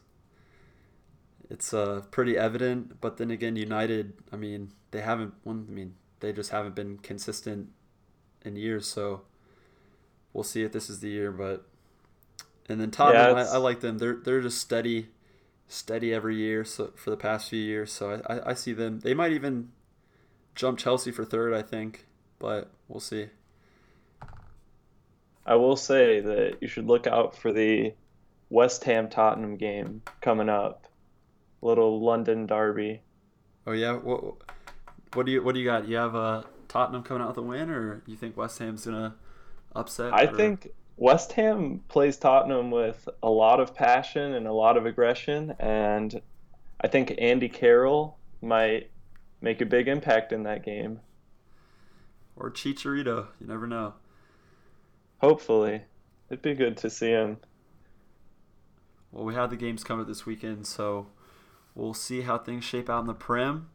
[1.49, 2.99] it's uh, pretty evident.
[2.99, 5.65] But then again, United, I mean, they haven't won.
[5.69, 7.69] I mean, they just haven't been consistent
[8.43, 8.85] in years.
[8.85, 9.21] So
[10.33, 11.31] we'll see if this is the year.
[11.31, 11.65] But
[12.67, 13.97] and then Tottenham, yeah, I, I, like them.
[13.97, 15.07] They're they're just steady,
[15.69, 16.65] steady every year.
[16.65, 18.99] So for the past few years, so I, I, I see them.
[18.99, 19.69] They might even
[20.55, 21.53] jump Chelsea for third.
[21.53, 22.07] I think,
[22.39, 23.27] but we'll see.
[25.45, 27.93] I will say that you should look out for the
[28.49, 30.87] West Ham Tottenham game coming up
[31.61, 33.01] little London derby.
[33.65, 34.35] Oh yeah, what
[35.13, 35.87] what do you what do you got?
[35.87, 39.15] You have uh, Tottenham coming out with a win, or you think West Ham's gonna
[39.75, 40.13] upset?
[40.13, 40.35] I or?
[40.35, 45.55] think West Ham plays Tottenham with a lot of passion and a lot of aggression,
[45.59, 46.21] and
[46.81, 48.91] I think Andy Carroll might
[49.41, 50.99] make a big impact in that game.
[52.35, 53.93] Or Chicharito, you never know.
[55.19, 55.83] Hopefully,
[56.29, 57.37] it'd be good to see him.
[59.11, 61.07] Well, we have the games coming this weekend, so
[61.79, 63.69] We'll see how things shape out in the Prem.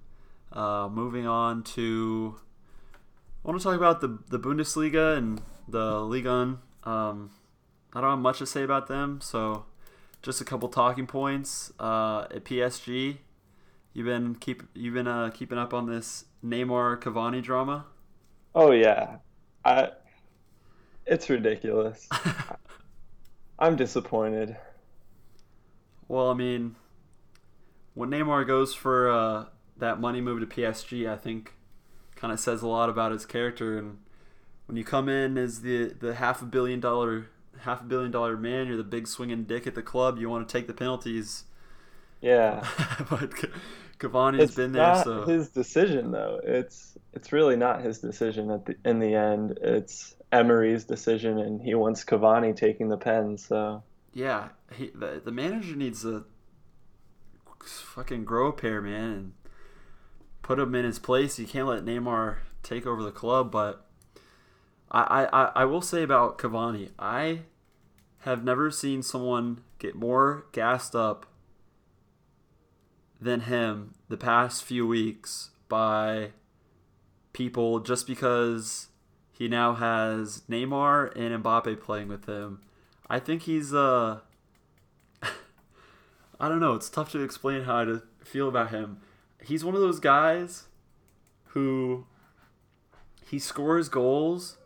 [0.53, 2.37] Uh, moving on to,
[3.43, 6.59] I want to talk about the the Bundesliga and the Liga.
[6.85, 7.31] Um,
[7.93, 9.65] I don't have much to say about them, so
[10.23, 11.73] just a couple talking points.
[11.79, 13.19] Uh, at PSG,
[13.93, 17.87] you've been keep you've been uh, keeping up on this Neymar Cavani drama.
[18.55, 19.17] Oh yeah,
[19.65, 19.91] I.
[21.07, 22.09] It's ridiculous.
[23.59, 24.57] I'm disappointed.
[26.09, 26.77] Well, I mean,
[27.95, 29.45] when Neymar goes for uh,
[29.77, 31.53] that money move to PSG, I think
[32.17, 33.79] kind of says a lot about his character.
[33.79, 33.99] And
[34.67, 37.29] when you come in as the the half a billion dollar
[37.61, 40.19] half a billion dollar man, you're the big swinging dick at the club.
[40.19, 41.45] You want to take the penalties.
[42.21, 42.67] Yeah,
[43.11, 43.33] but
[43.99, 44.83] Cavani's it's been there.
[44.83, 46.41] Not so his decision though.
[46.43, 49.59] It's it's really not his decision at the in the end.
[49.61, 53.39] It's Emery's decision, and he wants Cavani taking the pen.
[53.39, 56.25] So yeah, he, the the manager needs to
[57.65, 59.33] fucking grow a pair, man, and
[60.43, 61.39] put him in his place.
[61.39, 63.51] You can't let Neymar take over the club.
[63.51, 63.87] But
[64.95, 67.41] I, I, I will say about Cavani, I
[68.21, 71.27] have never seen someone get more gassed up
[73.21, 76.31] than him the past few weeks by
[77.33, 78.89] people just because
[79.33, 82.61] he now has Neymar and Mbappe playing with him.
[83.11, 84.21] I think he's uh
[86.41, 86.75] I don't know.
[86.75, 88.99] It's tough to explain how to feel about him.
[89.43, 90.65] he's one of those guys
[91.49, 92.07] who
[93.27, 94.57] he scores goals,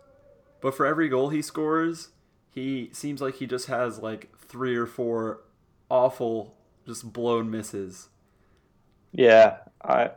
[0.61, 2.11] but for every goal he scores,
[2.51, 5.41] he seems like he just has like three or four
[5.91, 6.55] awful,
[6.87, 8.09] just blown misses.
[9.13, 10.11] Yeah, I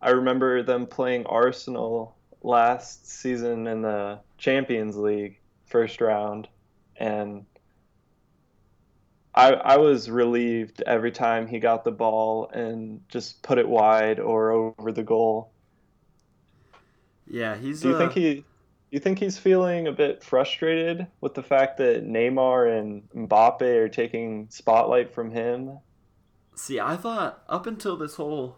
[0.00, 6.48] I remember them playing Arsenal last season in the Champions League first round,
[6.96, 7.44] and
[9.34, 14.20] I I was relieved every time he got the ball and just put it wide
[14.20, 15.50] or over the goal.
[17.26, 17.80] Yeah, he's.
[17.80, 18.44] Do you think he?
[18.90, 23.88] You think he's feeling a bit frustrated with the fact that Neymar and Mbappe are
[23.88, 25.78] taking spotlight from him?
[26.54, 28.56] See, I thought up until this whole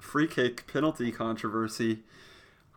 [0.00, 2.00] free kick penalty controversy,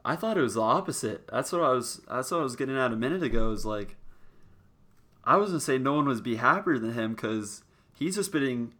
[0.03, 1.27] I thought it was the opposite.
[1.27, 2.01] That's what I was.
[2.09, 3.51] That's what I was getting at a minute ago.
[3.51, 3.95] Is like,
[5.23, 7.63] I was gonna say no one would be happier than him because
[7.97, 8.73] he's just getting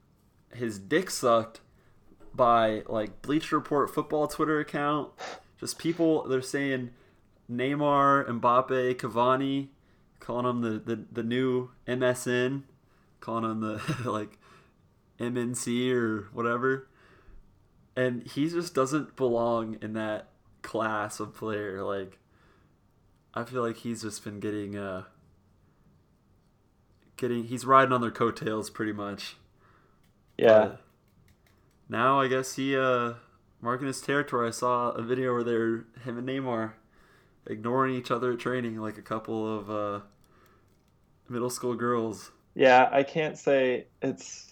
[0.53, 1.61] his dick sucked
[2.33, 5.11] by like Bleacher Report football Twitter account.
[5.59, 6.91] Just people they're saying
[7.51, 9.67] Neymar, Mbappe, Cavani,
[10.19, 12.63] calling him the, the, the new MSN,
[13.19, 14.37] calling him the like
[15.19, 16.87] MNC or whatever.
[17.95, 20.29] And he just doesn't belong in that
[20.61, 21.83] class of player.
[21.83, 22.19] Like
[23.33, 25.03] I feel like he's just been getting uh
[27.17, 29.35] getting he's riding on their coattails pretty much.
[30.37, 30.73] Yeah.
[31.89, 33.13] Now I guess he uh
[33.59, 34.47] marking his territory.
[34.47, 36.73] I saw a video where they're him and Neymar
[37.47, 39.99] ignoring each other at training like a couple of uh
[41.29, 42.31] middle school girls.
[42.53, 44.47] Yeah, I can't say it's.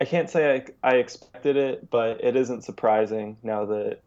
[0.00, 4.00] I can't say I, I expected it, but it isn't surprising now that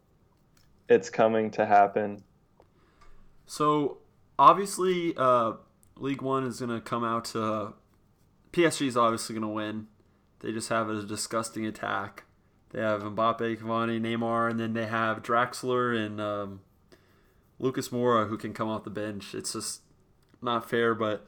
[0.88, 2.22] it's coming to happen.
[3.46, 3.98] So
[4.38, 5.54] obviously, uh,
[5.96, 7.72] League One is gonna come out to
[8.52, 9.88] PSG is obviously gonna win.
[10.40, 12.24] They just have a disgusting attack.
[12.70, 16.60] They have Mbappe, Cavani, Neymar, and then they have Draxler and um,
[17.58, 19.34] Lucas Moura who can come off the bench.
[19.34, 19.82] It's just
[20.40, 21.26] not fair, but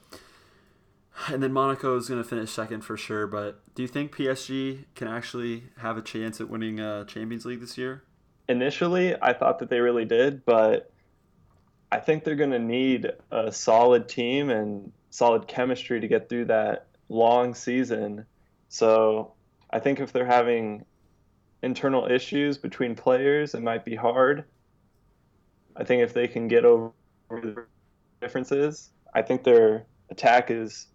[1.28, 3.26] and then Monaco is going to finish second for sure.
[3.26, 7.60] But do you think PSG can actually have a chance at winning uh, Champions League
[7.60, 8.04] this year?
[8.48, 10.92] Initially, I thought that they really did, but
[11.92, 16.46] I think they're going to need a solid team and solid chemistry to get through
[16.46, 18.26] that long season.
[18.68, 19.32] So
[19.70, 20.84] I think if they're having
[21.62, 24.44] internal issues between players, it might be hard.
[25.80, 26.92] I think if they can get over
[27.30, 27.64] the
[28.20, 30.88] differences, I think their attack is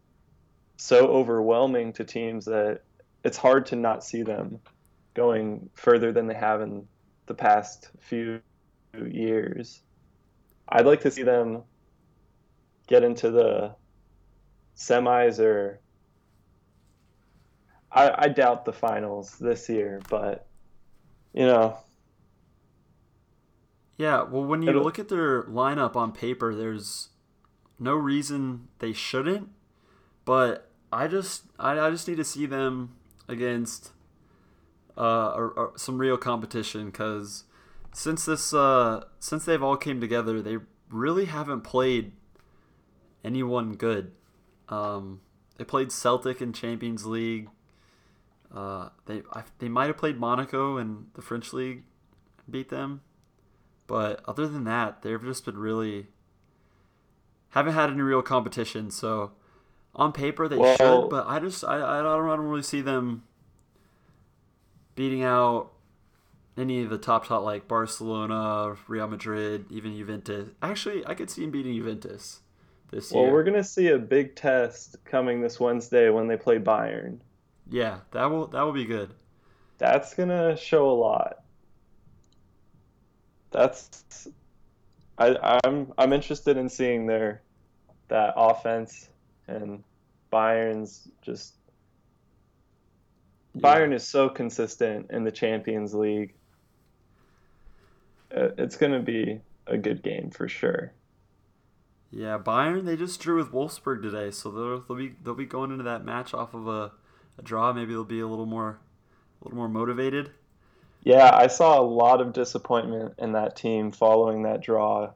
[0.77, 2.81] so overwhelming to teams that
[3.23, 4.59] it's hard to not see them
[5.15, 6.87] going further than they have in
[7.25, 8.39] the past few
[9.09, 9.81] years.
[10.69, 11.63] I'd like to see them
[12.85, 13.73] get into the
[14.77, 15.79] semis or
[17.91, 20.45] I, I doubt the finals this year, but
[21.33, 21.75] you know,
[23.97, 27.09] Yeah, well, when you It'll- look at their lineup on paper, there's
[27.79, 29.49] no reason they shouldn't.
[30.25, 32.95] But I just, I, I just need to see them
[33.27, 33.91] against
[34.97, 37.43] uh, or, or some real competition because
[37.93, 40.57] since this, uh, since they've all came together, they
[40.89, 42.11] really haven't played
[43.23, 44.11] anyone good.
[44.69, 45.21] Um,
[45.57, 47.49] they played Celtic in Champions League.
[48.53, 51.83] Uh, they I, they might have played Monaco in the French league,
[52.49, 53.01] beat them.
[53.87, 56.07] But other than that, they've just been really
[57.49, 58.91] haven't had any real competition.
[58.91, 59.31] So
[59.95, 62.81] on paper they Well- should, but I just I, I don't I don't really see
[62.81, 63.23] them
[64.95, 65.71] beating out
[66.57, 70.49] any of the top top like Barcelona, Real Madrid, even Juventus.
[70.61, 72.39] Actually, I could see them beating Juventus
[72.91, 73.27] this well, year.
[73.27, 77.19] Well, we're gonna see a big test coming this Wednesday when they play Bayern.
[77.69, 79.13] Yeah, that will that will be good.
[79.77, 81.34] That's gonna show a lot.
[83.55, 84.27] That's
[85.17, 87.41] I, I'm I'm interested in seeing their
[88.09, 89.09] that offense
[89.47, 89.83] and
[90.31, 91.53] Bayern's just
[93.57, 96.33] Bayern is so consistent in the Champions League.
[98.35, 100.91] Uh, It's gonna be a good game for sure.
[102.11, 105.71] Yeah, Bayern they just drew with Wolfsburg today, so they'll, they'll be they'll be going
[105.71, 106.91] into that match off of a,
[107.37, 107.71] a draw.
[107.71, 108.79] Maybe they'll be a little more
[109.41, 110.31] a little more motivated.
[111.05, 115.13] Yeah, I saw a lot of disappointment in that team following that draw.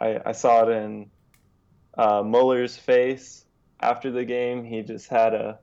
[0.00, 1.10] I, I saw it in
[1.98, 3.44] uh, Muller's face
[3.80, 4.64] after the game.
[4.64, 5.60] He just had a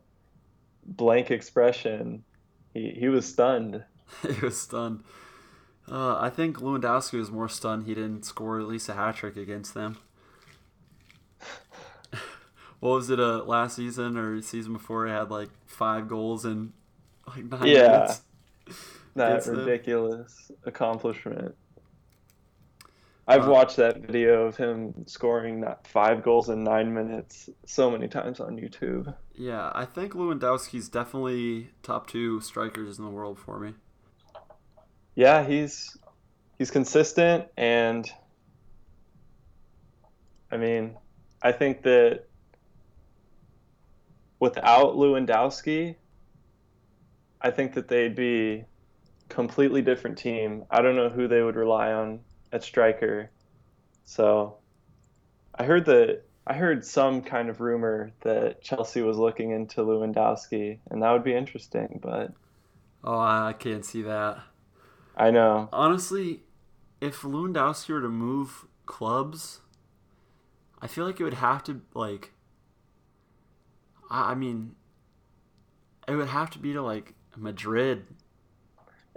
[0.85, 2.25] blank expression.
[2.73, 3.85] He, he was stunned.
[4.21, 5.03] he was stunned.
[5.89, 9.37] Uh, I think Lewandowski was more stunned he didn't score at least a hat trick
[9.37, 9.97] against them.
[12.79, 13.19] what was it?
[13.19, 15.05] Uh, last season or season before?
[15.05, 16.73] He had like five goals in
[17.27, 17.73] like nine Yeah.
[17.73, 18.21] minutes.
[19.19, 21.55] that ridiculous accomplishment.
[23.27, 27.91] I've Uh, watched that video of him scoring that five goals in nine minutes so
[27.91, 29.15] many times on YouTube.
[29.35, 33.75] Yeah, I think Lewandowski's definitely top two strikers in the world for me.
[35.15, 35.97] Yeah, he's
[36.57, 38.11] he's consistent and
[40.51, 40.97] I mean,
[41.43, 42.25] I think that
[44.39, 45.95] without Lewandowski,
[47.41, 48.65] I think that they'd be
[49.29, 50.65] completely different team.
[50.69, 53.31] I don't know who they would rely on at striker.
[54.05, 54.57] So
[55.55, 60.79] I heard that I heard some kind of rumor that Chelsea was looking into Lewandowski,
[60.89, 62.33] and that would be interesting, but
[63.03, 64.39] Oh, I can't see that.
[65.15, 65.69] I know.
[65.71, 66.43] Honestly,
[67.01, 69.61] if Lewandowski were to move clubs,
[70.81, 72.33] I feel like it would have to like.
[74.09, 74.75] I I mean,
[76.07, 78.07] it would have to be to like Madrid.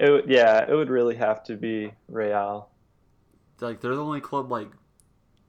[0.03, 2.69] It yeah, it would really have to be Real.
[3.61, 4.69] Like they're the only club like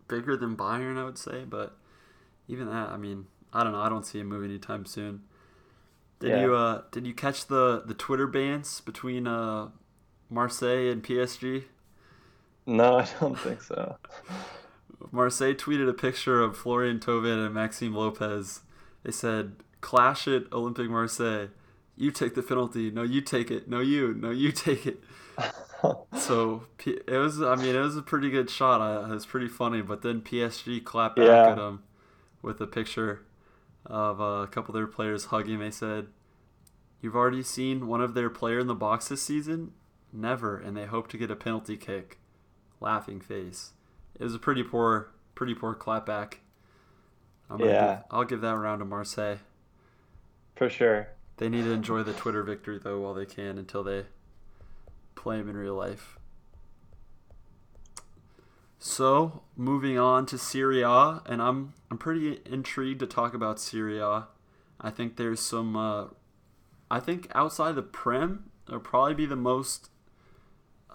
[0.08, 1.44] bigger than Bayern, I would say.
[1.44, 1.76] But
[2.48, 3.82] even that, I mean, I don't know.
[3.82, 5.24] I don't see him moving anytime soon.
[6.20, 6.42] Did Yeah.
[6.42, 9.70] you uh did you catch the the Twitter bans between uh
[10.30, 11.64] Marseille and PSG?
[12.68, 13.98] No, I don't think so.
[15.12, 18.62] Marseille tweeted a picture of Florian Thauvin and Maxime Lopez.
[19.04, 21.48] They said, "Clash at Olympic Marseille.
[21.96, 22.90] You take the penalty.
[22.92, 23.68] No, you take it.
[23.70, 24.14] No, you.
[24.14, 25.04] No, you take it."
[26.18, 27.42] So it was.
[27.42, 28.80] I mean, it was a pretty good shot.
[28.80, 29.82] I, it was pretty funny.
[29.82, 31.52] But then PSG clapped back Yeah.
[31.52, 31.84] at him
[32.42, 33.26] with a picture
[33.86, 35.60] of uh, a couple of their players hugging.
[35.60, 36.08] They said,
[37.02, 39.74] "You've already seen one of their player in the box this season.
[40.14, 42.18] Never, and they hope to get a penalty kick."
[42.80, 43.74] Laughing face.
[44.18, 46.36] It was a pretty poor, pretty poor clapback.
[47.50, 47.96] I'm Yeah.
[47.96, 49.40] give, I'll give that round to Marseille.
[50.56, 51.10] For sure.
[51.44, 54.06] They need to enjoy the Twitter victory though while they can until they
[55.14, 56.18] play him in real life.
[58.80, 64.00] So moving on to Serie A, and I'm I'm pretty intrigued to talk about Serie
[64.00, 64.28] A.
[64.80, 65.76] I think there's some.
[65.76, 66.06] Uh,
[66.90, 69.90] I think outside the Prem, it'll probably be the most.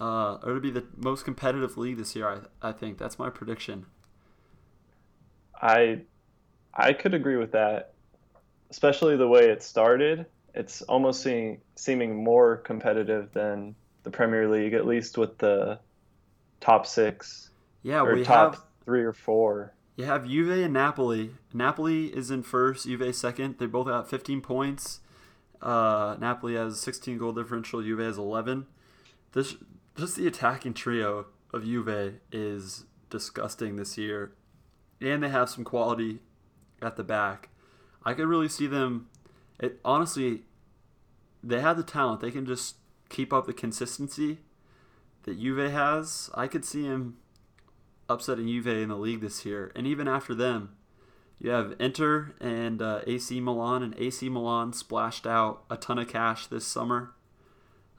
[0.00, 2.26] Uh, or be the most competitive league this year.
[2.62, 3.84] I I think that's my prediction.
[5.61, 6.04] I
[6.72, 7.92] I could agree with that.
[8.70, 10.24] Especially the way it started.
[10.58, 15.78] It's almost seeming seeming more competitive than the Premier League, at least with the
[16.60, 17.50] top six
[17.82, 19.72] Yeah, or we top have three or four.
[19.94, 21.30] You have Juve and Napoli.
[21.52, 23.56] Napoli is in first, Juve second.
[23.58, 25.00] They both got 15 points.
[25.62, 27.82] Uh, Napoli has 16 goal differential.
[27.82, 28.66] Juve has 11.
[29.32, 29.56] This
[29.96, 34.32] just the attacking trio of Juve is disgusting this year,
[35.00, 36.20] and they have some quality
[36.80, 37.48] at the back.
[38.04, 39.08] I could really see them.
[39.58, 40.44] It honestly,
[41.42, 42.20] they have the talent.
[42.20, 42.77] They can just
[43.09, 44.38] keep up the consistency
[45.24, 46.31] that Juve has.
[46.35, 47.16] I could see him
[48.09, 49.72] upsetting Juve in the league this year.
[49.74, 50.77] And even after them,
[51.38, 56.09] you have Inter and uh, AC Milan, and AC Milan splashed out a ton of
[56.09, 57.12] cash this summer.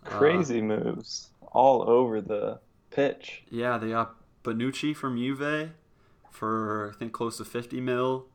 [0.05, 2.59] Uh, Crazy moves all over the
[2.91, 3.43] pitch.
[3.49, 5.71] yeah, they got Bonucci from Juve
[6.29, 8.25] for I think close to 50 mil.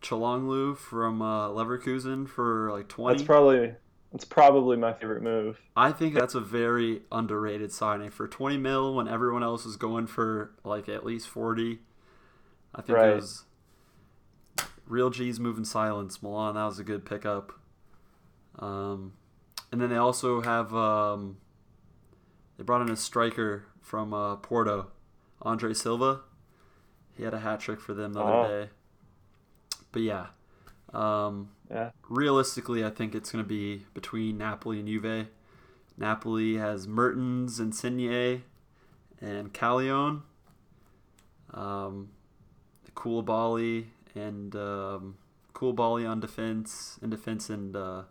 [0.00, 3.14] Calhanoglu from uh, Leverkusen for like 20.
[3.14, 3.74] That's probably
[4.12, 5.58] that's probably my favorite move.
[5.76, 10.06] I think that's a very underrated signing for 20 mil when everyone else is going
[10.06, 11.80] for like at least 40.
[12.74, 13.10] I think Right.
[13.10, 13.44] it was
[14.86, 16.22] real G's moving silence.
[16.22, 17.52] Milan, that was a good pickup.
[18.58, 19.14] Um,
[19.70, 21.38] and then they also have um,
[22.58, 24.88] they brought in a striker from uh, Porto,
[25.40, 26.20] Andre Silva.
[27.16, 28.42] He had a hat trick for them the Oh.
[28.42, 28.70] other day.
[29.90, 30.26] But yeah,
[30.94, 31.50] um,
[32.08, 35.28] Realistically, I think it's going to be between Napoli and Juve.
[35.96, 38.42] Napoli has Mertens, Insigne,
[39.20, 40.22] and Callejón.
[41.52, 42.10] Um,
[42.94, 45.16] Koulibaly and um,
[45.54, 48.02] Koulibaly on defense, and defense, and uh,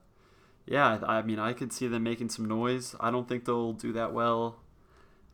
[0.66, 2.96] yeah, I I mean, I could see them making some noise.
[3.00, 4.58] I don't think they'll do that well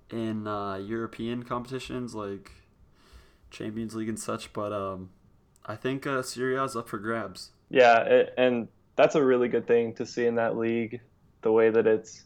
[0.09, 2.51] in uh, European competitions like
[3.51, 5.09] Champions League and such, but um,
[5.65, 7.51] I think uh, Serie A is up for grabs.
[7.69, 11.01] Yeah, it, and that's a really good thing to see in that league.
[11.41, 12.23] The way that it's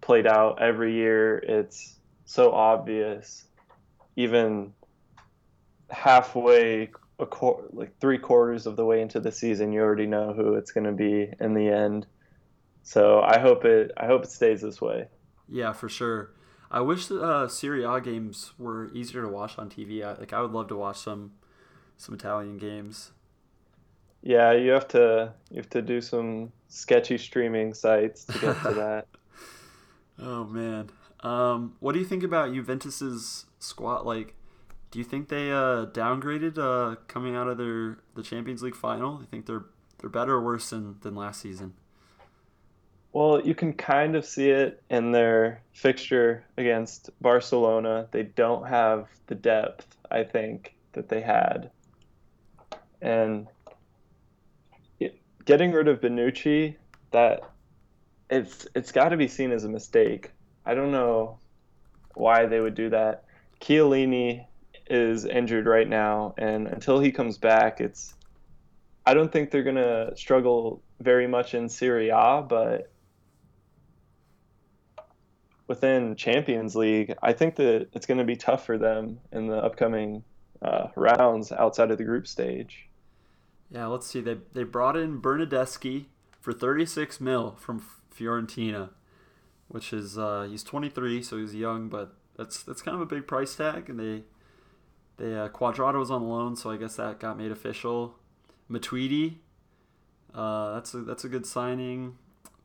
[0.00, 3.44] played out every year, it's so obvious.
[4.16, 4.72] Even
[5.90, 10.32] halfway, a quar- like three quarters of the way into the season, you already know
[10.32, 12.06] who it's going to be in the end.
[12.82, 13.92] So I hope it.
[13.96, 15.08] I hope it stays this way.
[15.48, 16.32] Yeah, for sure.
[16.70, 20.02] I wish the uh, Serie A games were easier to watch on TV.
[20.04, 21.32] I, like I would love to watch some
[21.96, 23.12] some Italian games.
[24.22, 25.32] Yeah, you have to.
[25.50, 29.06] You have to do some sketchy streaming sites to get to that.
[30.18, 30.90] Oh man.
[31.20, 34.04] Um, what do you think about Juventus's squad?
[34.04, 34.34] Like,
[34.90, 39.16] do you think they uh, downgraded uh, coming out of their the Champions League final?
[39.16, 39.64] Do you think they're
[39.98, 41.74] they're better or worse than, than last season?
[43.12, 48.08] Well, you can kind of see it in their fixture against Barcelona.
[48.10, 51.70] They don't have the depth, I think, that they had.
[53.02, 53.48] And
[55.44, 56.76] getting rid of Bonucci,
[57.10, 57.42] that
[58.30, 60.30] it's it's got to be seen as a mistake.
[60.64, 61.38] I don't know
[62.14, 63.24] why they would do that.
[63.60, 64.46] Chiellini
[64.88, 68.14] is injured right now, and until he comes back, it's
[69.04, 72.92] I don't think they're gonna struggle very much in Serie A, but
[75.66, 79.56] within Champions League, I think that it's going to be tough for them in the
[79.56, 80.22] upcoming
[80.60, 82.88] uh, rounds outside of the group stage.
[83.72, 84.20] Yeah, let's see.
[84.20, 86.06] They they brought in Bernardeschi
[86.40, 88.90] for 36 mil from Fiorentina,
[89.68, 93.26] which is uh, he's 23, so he's young, but that's that's kind of a big
[93.26, 93.88] price tag.
[93.88, 94.24] And they
[95.16, 98.16] they uh, Cuadrado was on loan, so I guess that got made official.
[98.70, 99.36] Matuidi,
[100.34, 102.18] uh, that's a that's a good signing.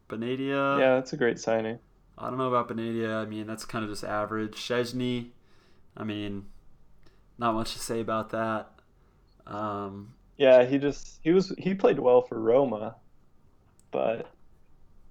[0.10, 1.80] Benatia, yeah, that's a great signing.
[2.18, 3.16] I don't know about Benatia.
[3.16, 4.56] I mean, that's kind of just average.
[4.56, 5.30] Szczesny,
[5.96, 6.48] I mean,
[7.38, 8.72] not much to say about that.
[9.46, 12.96] Um, yeah, he just he was he played well for Roma,
[13.92, 14.32] but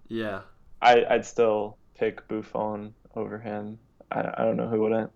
[0.09, 0.43] yeah,
[0.81, 3.79] I I'd still pick Buffon over him.
[4.11, 5.11] I I don't know who wouldn't.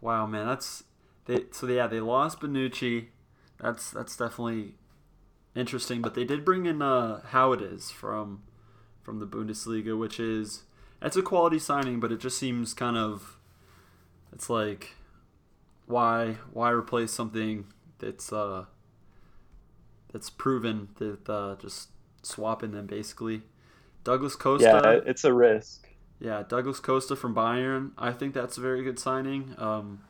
[0.00, 0.84] Wow, man, that's
[1.26, 1.44] they.
[1.50, 3.08] So yeah, they lost Bonucci.
[3.60, 4.74] That's that's definitely
[5.56, 6.00] interesting.
[6.00, 8.42] But they did bring in uh, Höwedes from
[9.02, 10.62] from the Bundesliga, which is
[11.02, 13.38] it's a quality signing, but it just seems kind of
[14.32, 14.94] it's like
[15.86, 17.66] why why replace something
[17.98, 18.66] that's uh
[20.12, 21.90] that's proven that uh, just
[22.22, 23.42] swapping them basically.
[24.04, 25.00] Douglas Costa.
[25.04, 25.88] Yeah, it's a risk.
[26.20, 27.92] Yeah, Douglas Costa from Bayern.
[27.96, 29.54] I think that's a very good signing.
[29.58, 30.00] Um,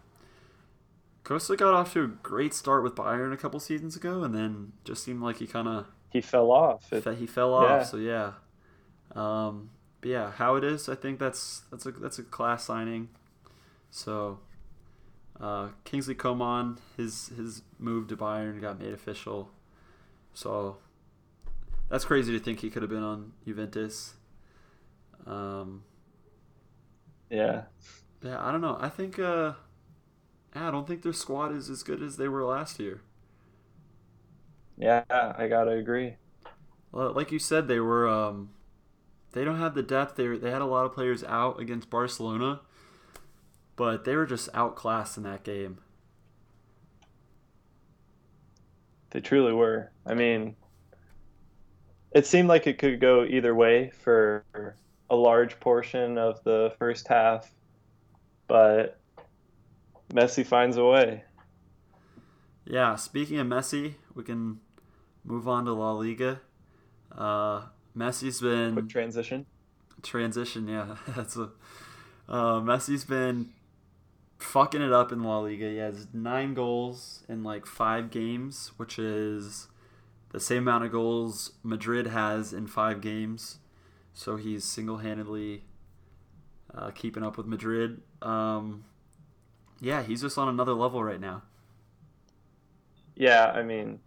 [1.25, 4.73] Costa got off to a great start with Bayern a couple seasons ago, and then
[4.85, 6.91] just seemed like he kind of he fell off.
[6.93, 7.69] It, he fell off.
[7.69, 7.83] Yeah.
[7.83, 8.33] So yeah,
[9.15, 9.71] um,
[10.01, 10.91] but yeah, Höwedes.
[10.91, 13.11] I think that's that's a that's a class signing.
[13.91, 14.39] So
[15.41, 19.51] uh, Kingsley Coman, his his move to Bayern got made official.
[20.39, 20.77] So
[21.89, 24.15] that's crazy to think he could have been on Juventus.
[25.27, 25.83] Um,
[27.29, 27.63] yeah.
[28.23, 28.79] Yeah, I don't know.
[28.81, 29.55] I think uh,
[30.55, 33.01] I don't think their squad is as good as they were last year.
[34.77, 36.15] Yeah, I gotta agree.
[36.93, 38.51] Well, like you said, they were um,
[39.33, 40.15] they don't have the depth.
[40.15, 42.61] They they had a lot of players out against Barcelona,
[43.75, 45.79] but they were just outclassed in that game.
[49.11, 49.91] They truly were.
[50.07, 50.57] I mean,
[52.13, 54.45] it seemed like it could go either way for
[55.11, 57.51] a large portion of the first half,
[58.47, 58.99] but
[60.13, 61.25] Messi finds a way.
[62.65, 64.61] Yeah, speaking of Messi, we can
[65.25, 66.41] move on to La Liga.
[67.11, 67.63] Uh,
[67.97, 69.47] Messi's been quick transition.
[70.03, 71.51] Transition, yeah, that's a.
[72.29, 73.51] Uh, Messi's been
[74.39, 75.69] fucking it up in La Liga.
[75.69, 79.69] He has nine goals in like five games, which is
[80.31, 83.59] the same amount of goals Madrid has in five games.
[84.13, 85.65] So he's single handedly
[86.75, 88.01] uh, keeping up with Madrid.
[88.23, 88.85] Um,
[89.81, 91.43] yeah, he's just on another level right now.
[93.15, 94.01] Yeah, I mean,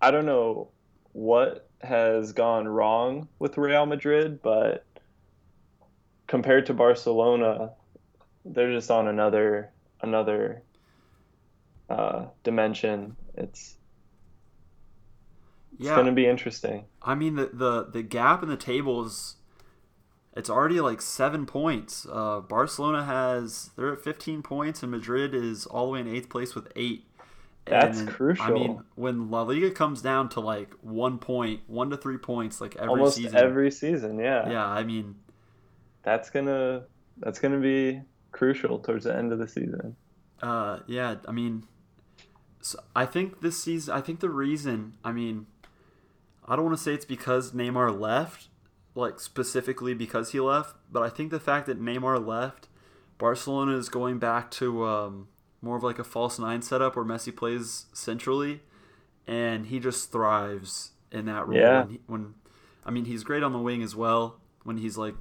[0.00, 0.68] I don't know
[1.12, 4.84] what has gone wrong with Real Madrid, but
[6.26, 7.72] compared to Barcelona,
[8.44, 9.70] they're just on another
[10.00, 10.62] another
[11.88, 13.16] uh, dimension.
[13.34, 13.76] It's
[15.72, 15.94] it's yeah.
[15.94, 16.84] going to be interesting.
[17.02, 19.36] I mean, the, the the gap in the tables
[20.34, 22.06] it's already like seven points.
[22.10, 26.30] Uh, Barcelona has they're at 15 points, and Madrid is all the way in eighth
[26.30, 27.06] place with eight.
[27.66, 28.44] That's and, crucial.
[28.44, 32.60] I mean, when La Liga comes down to like one point, one to three points,
[32.60, 34.66] like every almost season, every season, yeah, yeah.
[34.66, 35.16] I mean,
[36.02, 36.84] that's gonna
[37.18, 38.00] that's gonna be
[38.32, 39.96] crucial towards the end of the season.
[40.42, 41.64] Uh, yeah, I mean,
[42.60, 45.46] so I think this season, I think the reason, I mean,
[46.46, 48.48] I don't want to say it's because Neymar left,
[48.94, 52.68] like specifically because he left, but I think the fact that Neymar left,
[53.18, 55.28] Barcelona is going back to um,
[55.60, 58.62] more of like a false nine setup where Messi plays centrally,
[59.26, 61.58] and he just thrives in that role.
[61.58, 61.82] Yeah.
[61.82, 62.34] When, he, when
[62.84, 65.14] I mean, he's great on the wing as well when he's like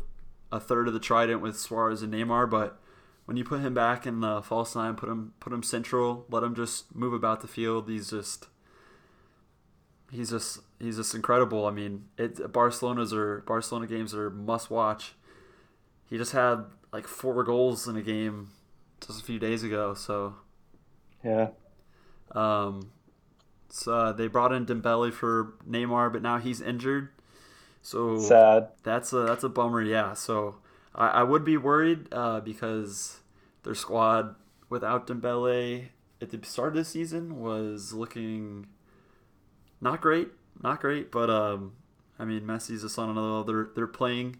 [0.51, 2.80] a third of the trident with Suarez and Neymar, but
[3.31, 6.43] when you put him back in the false nine, put him put him central, let
[6.43, 7.87] him just move about the field.
[7.89, 8.47] He's just
[10.11, 11.65] he's just he's just incredible.
[11.65, 15.13] I mean, it Barcelona's are Barcelona games are must watch.
[16.09, 18.49] he just had like four goals in a game
[19.07, 19.93] just a few days ago.
[19.93, 20.35] So
[21.23, 21.51] Yeah.
[22.35, 22.91] um,
[23.69, 27.07] so uh, they brought in Dembele for Neymar, but now he's injured.
[27.81, 28.67] So Sad.
[28.83, 29.81] that's a that's a bummer.
[29.81, 30.15] Yeah.
[30.15, 30.55] So
[30.93, 33.20] I, I would be worried uh, because
[33.63, 34.35] their squad
[34.69, 35.89] without Dembele
[36.21, 38.67] at the start of the season was looking
[39.79, 40.29] not great,
[40.61, 41.11] not great.
[41.11, 41.73] But um,
[42.19, 43.43] I mean, Messi's son of another.
[43.43, 44.37] They're they're playing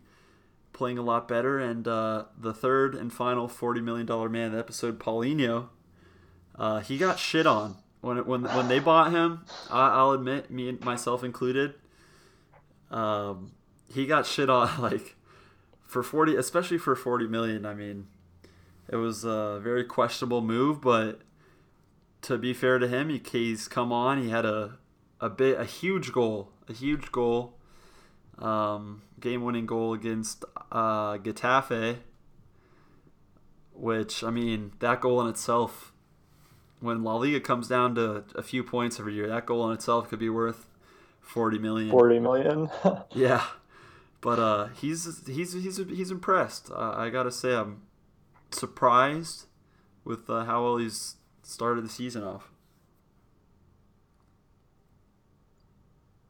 [0.74, 1.60] playing a lot better.
[1.60, 5.70] And uh, the third and final forty million dollar man of the episode, Paulinho,
[6.56, 9.46] uh, he got shit on when when when they bought him.
[9.70, 11.74] I, I'll admit, me myself included.
[12.90, 13.54] Um,
[13.88, 15.16] he got shit on like
[15.84, 17.66] for forty, especially for forty million.
[17.66, 18.08] I mean,
[18.92, 21.22] it was a very questionable move, but
[22.24, 24.22] to be fair to him, he, he's come on.
[24.22, 24.78] He had a
[25.22, 27.58] a bit a huge goal, a huge goal,
[28.38, 32.00] um, game winning goal against uh, Getafe.
[33.74, 35.94] Which I mean, that goal in itself,
[36.82, 40.10] when La Liga comes down to a few points every year, that goal in itself
[40.10, 40.68] could be worth
[41.22, 41.90] forty million.
[41.92, 42.70] 40 million.
[43.12, 43.44] Yeah,
[44.20, 46.70] but uh, he's he's he's he's impressed.
[46.72, 47.84] Uh, I gotta say, I'm
[48.54, 49.46] surprised
[50.04, 52.52] with uh, how well he's started the season off.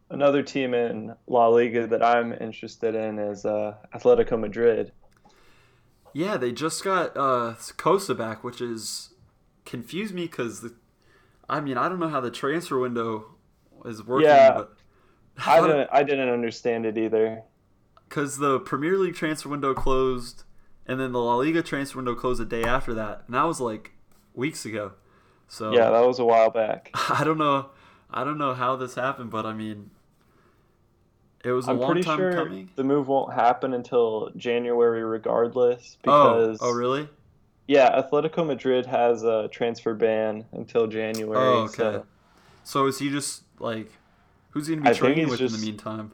[0.10, 4.92] Another team in La Liga that I'm interested in is uh, Atletico Madrid.
[6.14, 9.14] Yeah, they just got uh, Costa back, which is
[9.64, 10.66] confused me because
[11.50, 13.36] I mean I don't know how the transfer window
[13.86, 14.52] is working, Yeah.
[14.54, 14.74] but
[15.46, 17.44] I didn't I didn't understand it either.
[18.10, 20.44] because the Premier League transfer window closed,
[20.88, 23.60] and then the La Liga transfer window closed a day after that, and that was
[23.60, 23.92] like
[24.34, 24.94] weeks ago.
[25.48, 26.94] So Yeah, that was a while back.
[27.10, 27.70] I don't know.
[28.10, 29.92] I don't know how this happened, but I mean,
[31.44, 32.70] it was a I'm long pretty time sure coming.
[32.76, 37.10] the move won't happen until January regardless Oh, oh because oh, really?
[37.68, 41.36] yeah, Atletico Madrid has a transfer ban until January.
[41.38, 42.02] Oh, okay.
[42.02, 42.06] So
[42.64, 43.92] So is he just like,
[44.52, 46.14] who's he gonna be I training with in the meantime?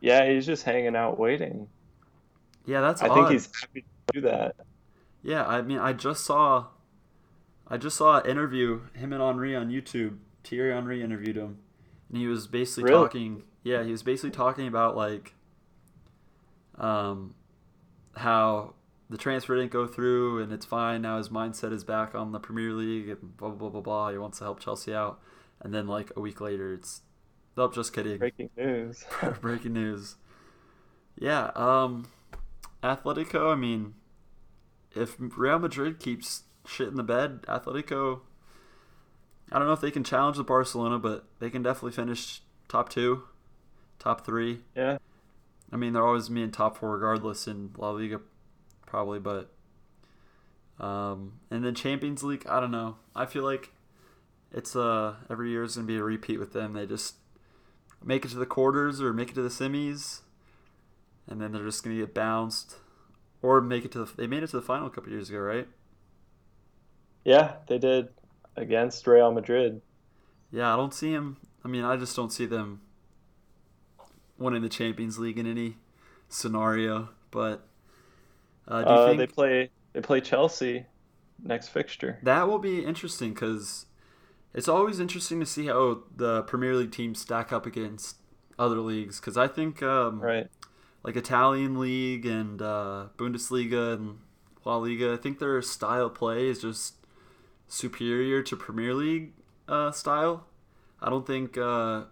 [0.00, 1.68] yeah, he's just hanging out waiting.
[2.66, 3.10] Yeah, that's I odd.
[3.10, 4.56] think he's happy do that.
[5.22, 6.66] Yeah, I mean, I just saw,
[7.68, 10.18] I just saw an interview him and Henri on YouTube.
[10.44, 11.58] Thierry Henry interviewed him,
[12.08, 13.04] and he was basically Really?
[13.04, 13.42] talking.
[13.62, 15.34] Yeah, he was basically talking about like,
[16.78, 17.34] um,
[18.16, 18.74] how
[19.08, 21.18] the transfer didn't go through and it's fine now.
[21.18, 23.80] His mindset is back on the Premier League and blah blah blah blah.
[23.80, 24.10] blah.
[24.10, 25.20] He wants to help Chelsea out,
[25.60, 27.02] and then like a week later, it's,
[27.56, 28.18] nope, just kidding.
[28.18, 29.04] Breaking news.
[29.40, 30.16] Breaking news.
[31.18, 32.08] Yeah, um
[32.82, 33.94] Atletico, I mean
[34.94, 38.20] if Real Madrid keeps shit in the bed, Atletico
[39.52, 42.88] I don't know if they can challenge the Barcelona, but they can definitely finish top
[42.88, 43.22] 2,
[43.98, 44.60] top 3.
[44.74, 44.96] yeah.
[45.70, 48.20] I mean, they're always me in top 4 regardless in La Liga
[48.86, 49.52] probably, but
[50.80, 52.96] um and then Champions League, I don't know.
[53.14, 53.70] I feel like
[54.50, 56.72] it's uh every year is going to be a repeat with them.
[56.72, 57.16] They just
[58.02, 60.20] make it to the quarters or make it to the semis,
[61.26, 62.76] and then they're just gonna get bounced,
[63.42, 64.12] or make it to the.
[64.16, 65.68] They made it to the final a couple years ago, right?
[67.24, 68.10] Yeah, they did
[68.54, 69.82] against Real Madrid.
[70.50, 71.36] Yeah, I don't see him.
[71.64, 72.80] I mean, I just don't see them
[74.38, 75.76] winning the Champions League in any
[76.28, 77.10] scenario.
[77.30, 77.66] But
[78.68, 80.86] uh, do you Uh, think they play they play Chelsea
[81.38, 82.22] next fixture.
[82.22, 83.34] that will be interesting?
[83.34, 83.86] Because
[84.54, 88.16] it's always interesting to see how the Premier League teams stack up against
[88.58, 89.20] other leagues.
[89.20, 90.48] Because I think um, Right.
[91.02, 94.18] Like Italian league and uh, Bundesliga and
[94.64, 95.12] La Liga.
[95.12, 96.94] I think their style of play is just
[97.68, 99.32] superior to Premier League
[99.68, 100.46] uh, style.
[101.00, 102.04] I don't think uh,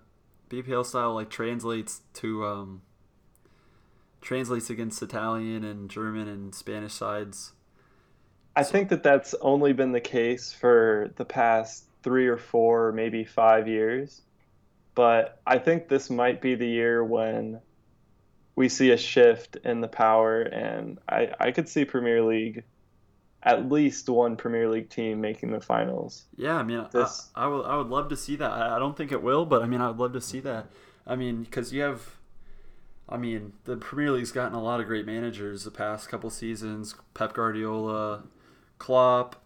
[0.49, 2.82] BPL style like translates to um,
[4.20, 7.53] translates against Italian and German and Spanish sides.
[8.57, 13.24] I think that that's only been the case for the past three or four, maybe
[13.24, 14.22] five years.
[14.97, 17.61] But I think this might be the year when
[18.61, 22.62] we see a shift in the power, and I, I could see Premier League,
[23.42, 26.26] at least one Premier League team making the finals.
[26.36, 28.50] Yeah, I mean, This- I, I would I would love to see that.
[28.52, 30.66] I, I don't think it will, but I mean, I would love to see that.
[31.06, 32.02] I mean, because you have,
[33.08, 36.94] I mean, the Premier League's gotten a lot of great managers the past couple seasons.
[37.14, 38.24] Pep Guardiola,
[38.78, 39.36] Klopp,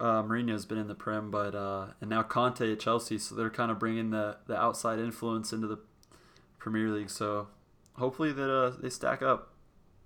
[0.00, 3.50] uh, Mourinho's been in the Prem, but uh, and now Conte at Chelsea, so they're
[3.50, 5.78] kind of bringing the the outside influence into the
[6.58, 7.08] Premier League.
[7.10, 7.46] So
[7.94, 9.54] hopefully that uh, they stack up.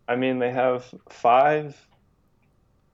[0.06, 1.76] I mean, they have five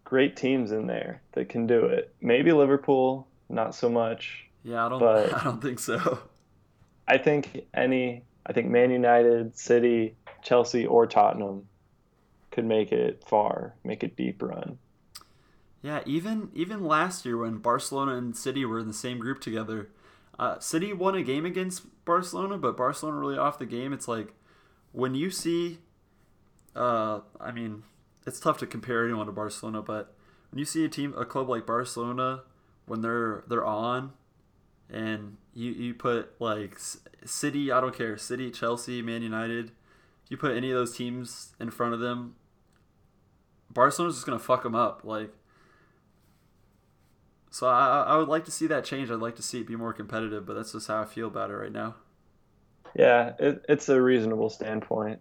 [0.05, 2.14] great teams in there that can do it.
[2.20, 4.47] Maybe Liverpool, not so much.
[4.62, 5.03] Yeah, I don't
[5.34, 6.20] I don't think so.
[7.09, 11.66] I think any, I think Man United, City, Chelsea, or Tottenham
[12.51, 14.78] could make it far, make a deep run.
[15.82, 19.88] Yeah, even even last year when Barcelona and City were in the same group together,
[20.38, 23.93] uh, City won a game against Barcelona, but Barcelona really off the game.
[23.93, 24.34] It's like
[24.93, 25.78] when you see,
[26.74, 27.84] uh, I mean,
[28.26, 30.14] it's tough to compare anyone to Barcelona, but
[30.51, 32.43] when you see a team, a club like Barcelona,
[32.86, 34.12] when they're they're on,
[34.88, 36.78] and you you put like
[37.24, 39.72] City, I don't care, City, Chelsea, Man United,
[40.24, 42.34] if you put any of those teams in front of them,
[43.72, 45.03] Barcelona's just gonna fuck them up.
[45.05, 45.32] Like,
[47.51, 49.11] so I I would like to see that change.
[49.11, 51.51] I'd like to see it be more competitive, but that's just how I feel about
[51.51, 51.95] it right now.
[52.95, 55.20] Yeah, it, it's a reasonable standpoint.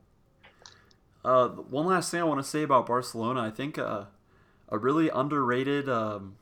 [1.24, 4.06] Uh, one last thing I want to say about Barcelona, I think uh,
[4.70, 6.38] a really underrated um,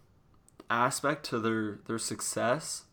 [0.70, 2.84] aspect to their their success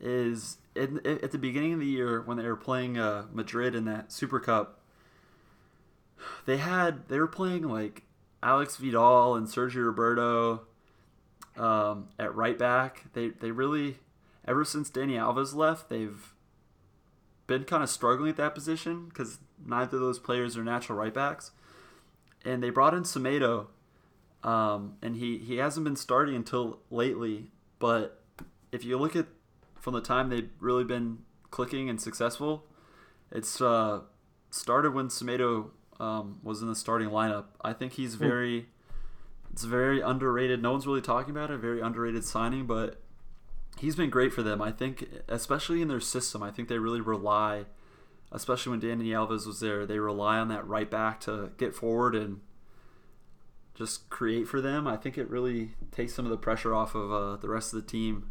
[0.00, 3.84] is in, at the beginning of the year when they were playing uh, Madrid in
[3.84, 4.80] that Super Cup.
[6.46, 8.02] They had they were playing like
[8.42, 10.62] Alex Vidal and Sergio Roberto
[11.56, 13.04] um, at right back.
[13.12, 13.98] They they really
[14.46, 16.33] ever since Dani Alves left, they've
[17.46, 21.12] been kind of struggling at that position because neither of those players are natural right
[21.12, 21.52] backs.
[22.44, 23.68] And they brought in Semedo,
[24.42, 27.50] um, and he, he hasn't been starting until lately.
[27.78, 28.22] But
[28.70, 29.26] if you look at
[29.80, 31.18] from the time they've really been
[31.50, 32.66] clicking and successful,
[33.30, 34.00] it's uh,
[34.50, 35.70] started when Semedo
[36.00, 37.46] um, was in the starting lineup.
[37.62, 38.24] I think he's hmm.
[38.24, 38.66] very,
[39.52, 40.62] it's very underrated.
[40.62, 41.58] No one's really talking about it.
[41.58, 43.00] Very underrated signing, but
[43.84, 44.62] he's been great for them.
[44.62, 47.66] I think, especially in their system, I think they really rely,
[48.32, 52.14] especially when Dani Alves was there, they rely on that right back to get forward
[52.14, 52.40] and
[53.74, 54.86] just create for them.
[54.86, 57.84] I think it really takes some of the pressure off of uh, the rest of
[57.84, 58.30] the team.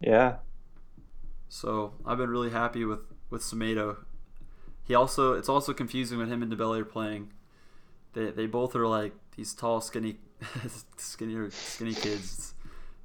[0.00, 0.36] Yeah.
[1.50, 3.98] So I've been really happy with with Semedo.
[4.84, 7.32] He also it's also confusing when him and Dembele are playing.
[8.14, 10.16] They they both are like these tall, skinny,
[10.96, 12.54] skinny, skinny kids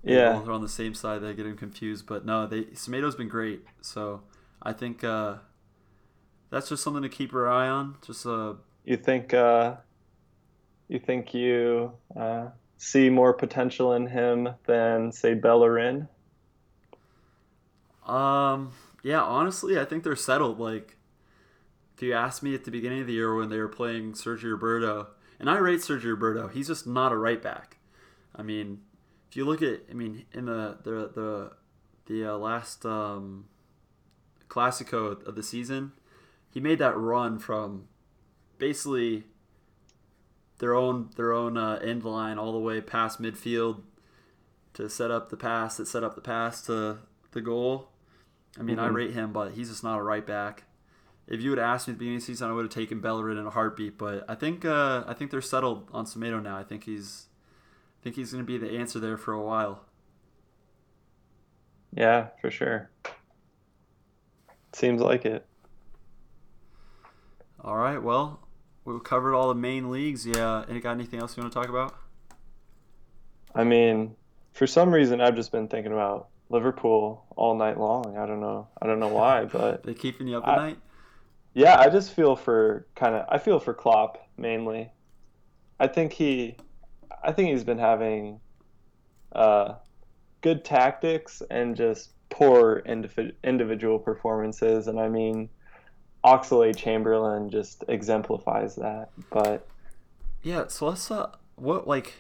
[0.03, 1.21] yeah, are on the same side.
[1.21, 3.61] They get him confused, but no, they Semedo's been great.
[3.81, 4.21] So
[4.61, 5.35] I think uh,
[6.49, 7.97] that's just something to keep your eye on.
[8.05, 9.75] Just uh, you think uh,
[10.87, 12.47] you think you uh,
[12.77, 16.07] see more potential in him than say Bellerin?
[18.05, 18.71] Um,
[19.03, 20.59] yeah, honestly, I think they're settled.
[20.59, 20.97] Like,
[21.95, 24.51] if you asked me at the beginning of the year when they were playing Sergio
[24.51, 27.77] Roberto, and I rate Sergio Roberto, he's just not a right back.
[28.35, 28.81] I mean,
[29.31, 31.51] if you look at, I mean, in the the the
[32.05, 33.45] the uh, last um,
[34.49, 35.93] Classico of the season,
[36.49, 37.87] he made that run from
[38.57, 39.23] basically
[40.57, 43.83] their own their own uh, end line all the way past midfield
[44.73, 46.97] to set up the pass that set up the pass to
[47.31, 47.87] the goal.
[48.59, 48.85] I mean, mm-hmm.
[48.85, 50.63] I rate him, but he's just not a right back.
[51.25, 52.99] If you would ask me at the beginning of the season, I would have taken
[52.99, 53.97] Bellerin in a heartbeat.
[53.97, 56.57] But I think uh, I think they're settled on Semedo now.
[56.57, 57.27] I think he's
[58.01, 59.85] I think he's going to be the answer there for a while.
[61.93, 62.89] Yeah, for sure.
[64.73, 65.45] Seems like it.
[67.63, 68.01] All right.
[68.01, 68.39] Well,
[68.85, 70.25] we've covered all the main leagues.
[70.25, 70.65] Yeah.
[70.67, 71.95] Any got anything else you want to talk about?
[73.53, 74.15] I mean,
[74.53, 78.17] for some reason, I've just been thinking about Liverpool all night long.
[78.17, 78.67] I don't know.
[78.81, 80.77] I don't know why, but they keeping you up at I, night.
[81.53, 83.27] Yeah, I just feel for kind of.
[83.29, 84.89] I feel for Klopp mainly.
[85.79, 86.55] I think he
[87.23, 88.39] I think he's been having
[89.33, 89.75] uh,
[90.41, 92.83] good tactics and just poor
[93.43, 94.87] individual performances.
[94.87, 95.49] And I mean,
[96.23, 99.09] Oxlade Chamberlain just exemplifies that.
[99.29, 99.67] But
[100.41, 102.13] yeah, so let's uh, what like,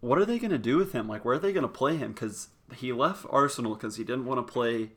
[0.00, 1.08] what are they gonna do with him?
[1.08, 2.12] Like, where are they gonna play him?
[2.12, 4.90] Because he left Arsenal because he didn't want to play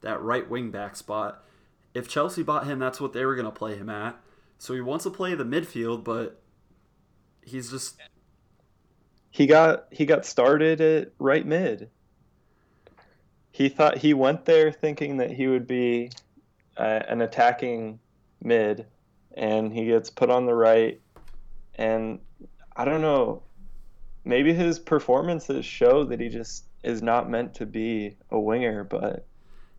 [0.00, 1.44] that right wing back spot.
[1.92, 4.18] If Chelsea bought him, that's what they were gonna play him at.
[4.58, 6.40] So he wants to play the midfield, but
[7.42, 7.96] he's just
[9.30, 11.88] he got he got started at right mid.
[13.52, 16.10] He thought he went there thinking that he would be
[16.76, 18.00] uh, an attacking
[18.42, 18.86] mid,
[19.36, 21.00] and he gets put on the right.
[21.76, 22.20] And
[22.76, 23.42] I don't know,
[24.24, 29.26] maybe his performances show that he just is not meant to be a winger, but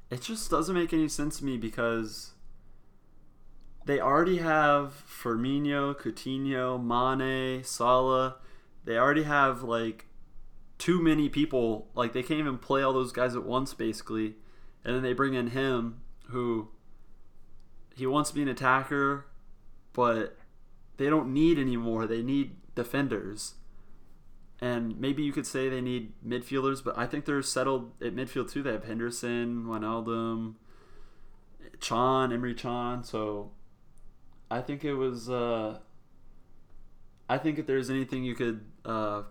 [0.09, 2.31] it just doesn't make any sense to me because
[3.85, 8.35] they already have Firmino, Coutinho, Mane, Salah
[8.85, 10.05] they already have like
[10.77, 11.89] too many people.
[11.93, 14.35] Like they can't even play all those guys at once, basically.
[14.83, 16.69] And then they bring in him, who
[17.95, 19.27] he wants to be an attacker,
[19.93, 20.37] but
[20.97, 22.07] they don't need anymore.
[22.07, 23.55] They need defenders.
[24.59, 28.51] And maybe you could say they need midfielders, but I think they're settled at midfield
[28.51, 28.61] too.
[28.61, 30.55] They have Henderson, Wijnaldum,
[31.79, 33.03] Can, Emre Can.
[33.03, 33.51] So
[34.51, 35.79] I think it was uh,
[37.31, 39.21] I think if there's anything you could uh,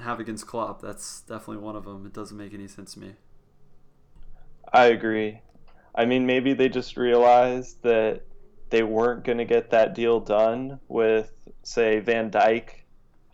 [0.00, 2.06] have against Klopp, that's definitely one of them.
[2.06, 3.12] It doesn't make any sense to me.
[4.72, 5.42] I agree.
[5.94, 8.22] I mean, maybe they just realized that
[8.70, 11.30] they weren't going to get that deal done with,
[11.62, 12.70] say, Van Dijk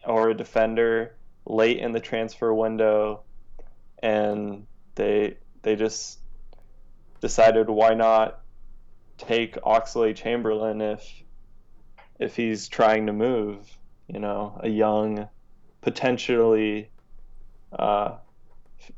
[0.05, 1.15] or a defender
[1.47, 3.23] late in the transfer window,
[4.03, 4.67] and
[4.97, 6.19] they they just
[7.21, 8.41] decided why not
[9.17, 11.09] take Oxlade Chamberlain if
[12.19, 13.78] if he's trying to move,
[14.09, 15.29] you know, a young,
[15.81, 16.91] potentially,
[17.79, 18.17] uh,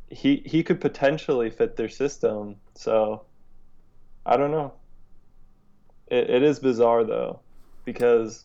[0.09, 2.57] he he could potentially fit their system.
[2.75, 3.25] So,
[4.25, 4.75] I don't know.
[6.07, 7.41] It, it is bizarre though,
[7.85, 8.45] because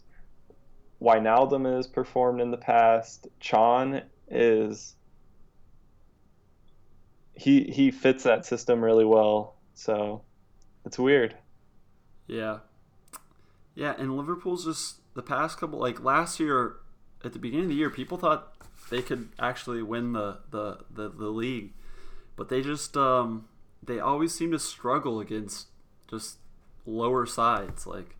[1.02, 3.28] Wijnaldum has performed in the past.
[3.40, 4.96] Can is
[7.36, 9.56] he he fits that system really well.
[9.76, 10.24] So,
[10.86, 11.36] it's weird.
[12.28, 12.60] Yeah.
[13.76, 16.76] Yeah, and Liverpool's just the past couple like last year
[17.24, 18.54] at the beginning of the year, people thought
[18.90, 21.74] they could actually win the the the, the league,
[22.36, 23.48] but they just um
[23.82, 25.68] they always seem to struggle against
[26.08, 26.38] just
[26.86, 28.16] lower sides like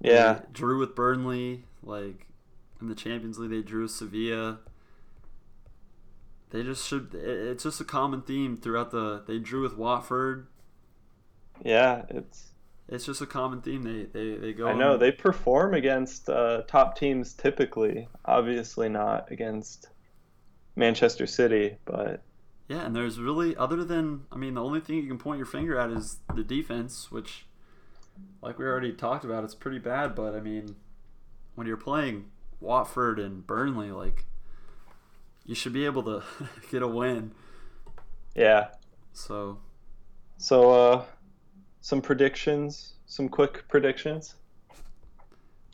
[0.00, 0.40] yeah.
[0.52, 2.26] drew with Burnley like
[2.80, 4.58] in the Champions League they drew with Sevilla.
[6.50, 10.48] They just should it's just a common theme throughout the they drew with Watford.
[11.64, 12.53] Yeah it's
[12.88, 13.82] it's just a common theme.
[13.82, 14.66] They they, they go.
[14.66, 18.08] I know they perform against uh, top teams typically.
[18.24, 19.88] Obviously not against
[20.76, 22.22] Manchester City, but
[22.68, 22.84] yeah.
[22.84, 25.78] And there's really other than I mean the only thing you can point your finger
[25.78, 27.46] at is the defense, which,
[28.42, 30.14] like we already talked about, it's pretty bad.
[30.14, 30.76] But I mean,
[31.54, 32.26] when you're playing
[32.60, 34.26] Watford and Burnley, like
[35.46, 36.22] you should be able to
[36.70, 37.32] get a win.
[38.34, 38.68] Yeah.
[39.14, 39.58] So.
[40.36, 41.04] So uh
[41.84, 44.36] some predictions, some quick predictions.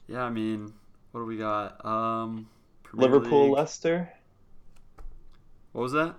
[0.09, 0.73] Yeah, I mean,
[1.13, 1.85] what do we got?
[1.87, 2.49] Um,
[2.93, 3.53] Liverpool, League.
[3.53, 4.13] Leicester.
[5.71, 6.17] What was that?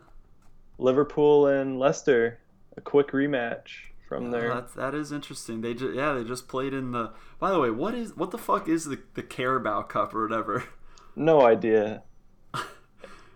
[0.77, 2.39] Liverpool and Leicester,
[2.77, 3.67] a quick rematch
[4.07, 4.53] from there.
[4.53, 5.59] That's, that is interesting.
[5.59, 7.11] They just yeah, they just played in the.
[7.37, 10.63] By the way, what is what the fuck is the the Carabao Cup or whatever?
[11.17, 12.03] No idea.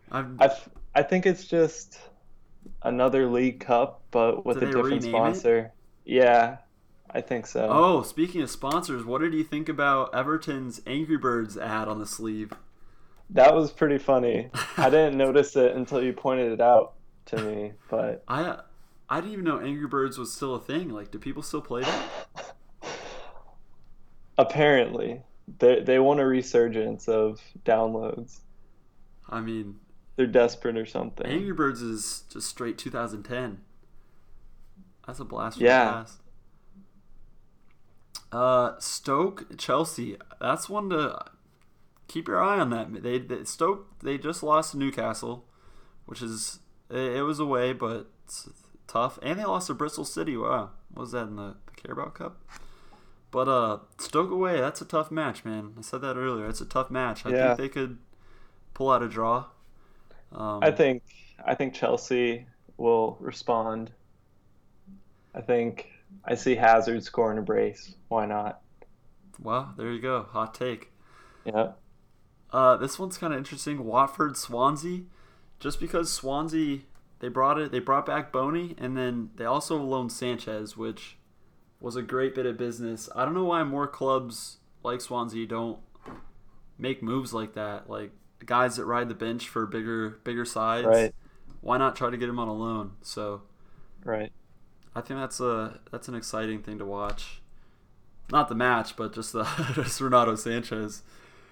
[0.10, 0.50] I've, I
[0.96, 2.00] I think it's just
[2.82, 5.58] another league cup, but with a different sponsor.
[5.58, 5.75] It?
[6.06, 6.58] Yeah,
[7.10, 7.68] I think so.
[7.70, 12.06] Oh, speaking of sponsors, what did you think about Everton's Angry Birds ad on the
[12.06, 12.54] sleeve?
[13.32, 14.50] That was pretty funny.
[14.78, 16.94] I didn't notice it until you pointed it out
[17.28, 18.60] to me, but I
[19.10, 20.90] I didn't even know Angry Birds was still a thing.
[20.90, 22.10] Like, do people still play that?
[24.38, 25.22] Apparently,
[25.60, 28.40] they they want a resurgence of downloads.
[29.28, 29.80] I mean,
[30.16, 31.26] they're desperate or something.
[31.26, 33.62] Angry Birds is just straight 2010.
[35.06, 35.86] That's a blast from yeah.
[35.86, 36.22] the past.
[38.32, 40.18] Uh, Stoke, Chelsea.
[40.42, 41.24] That's one to
[42.08, 42.70] keep your eye on.
[42.72, 45.46] That they, they Stoke they just lost to Newcastle,
[46.06, 48.50] which is it, it was away, but it's
[48.88, 49.20] tough.
[49.22, 50.36] And they lost to Bristol City.
[50.36, 52.44] Wow, what was that in the, the Carabao Cup?
[53.32, 54.60] But uh, Stoke away.
[54.60, 55.74] That's a tough match, man.
[55.78, 56.48] I said that earlier.
[56.48, 57.26] It's a tough match.
[57.26, 57.48] I yeah.
[57.48, 57.98] think they could
[58.74, 59.46] pull out a draw.
[60.32, 61.04] Um, I think
[61.46, 62.48] I think Chelsea
[62.78, 63.92] will respond
[65.36, 65.90] I think
[66.24, 67.96] I see Hazard scoring a brace.
[68.08, 68.62] Why not?
[69.40, 70.24] Well, there you go.
[70.32, 70.92] Hot take.
[71.44, 71.74] Yeah.
[72.52, 73.84] Uh, this one's kind of interesting.
[73.84, 75.02] Watford Swansea,
[75.60, 76.80] just because Swansea
[77.20, 81.18] they brought it, they brought back Bony, and then they also loaned Sanchez, which
[81.80, 83.10] was a great bit of business.
[83.16, 85.80] I don't know why more clubs like Swansea don't
[86.78, 88.12] make moves like that, like
[88.46, 90.88] guys that ride the bench for bigger bigger sides.
[90.88, 91.16] Right.
[91.62, 92.92] Why not try to get him on a loan?
[93.02, 93.42] So.
[94.04, 94.32] Right.
[94.96, 97.42] I think that's a that's an exciting thing to watch.
[98.32, 99.44] Not the match, but just the
[99.76, 101.04] just Renato Sanchez.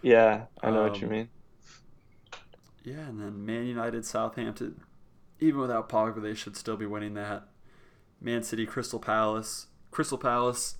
[0.01, 1.29] Yeah, I know um, what you um, mean.
[2.83, 4.81] Yeah, and then Man United, Southampton.
[5.39, 7.43] Even without Pogba, they should still be winning that.
[8.21, 9.67] Man City, Crystal Palace.
[9.91, 10.75] Crystal Palace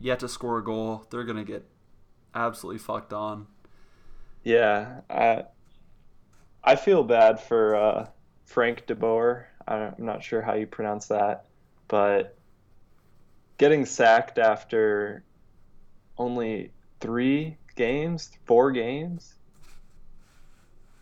[0.00, 1.06] yet to score a goal.
[1.10, 1.64] They're gonna get
[2.34, 3.46] absolutely fucked on.
[4.42, 5.44] Yeah, I
[6.64, 8.08] I feel bad for uh,
[8.44, 9.46] Frank de Boer.
[9.68, 11.44] I'm not sure how you pronounce that
[11.90, 12.36] but
[13.58, 15.24] getting sacked after
[16.16, 16.70] only
[17.00, 19.34] three games, four games,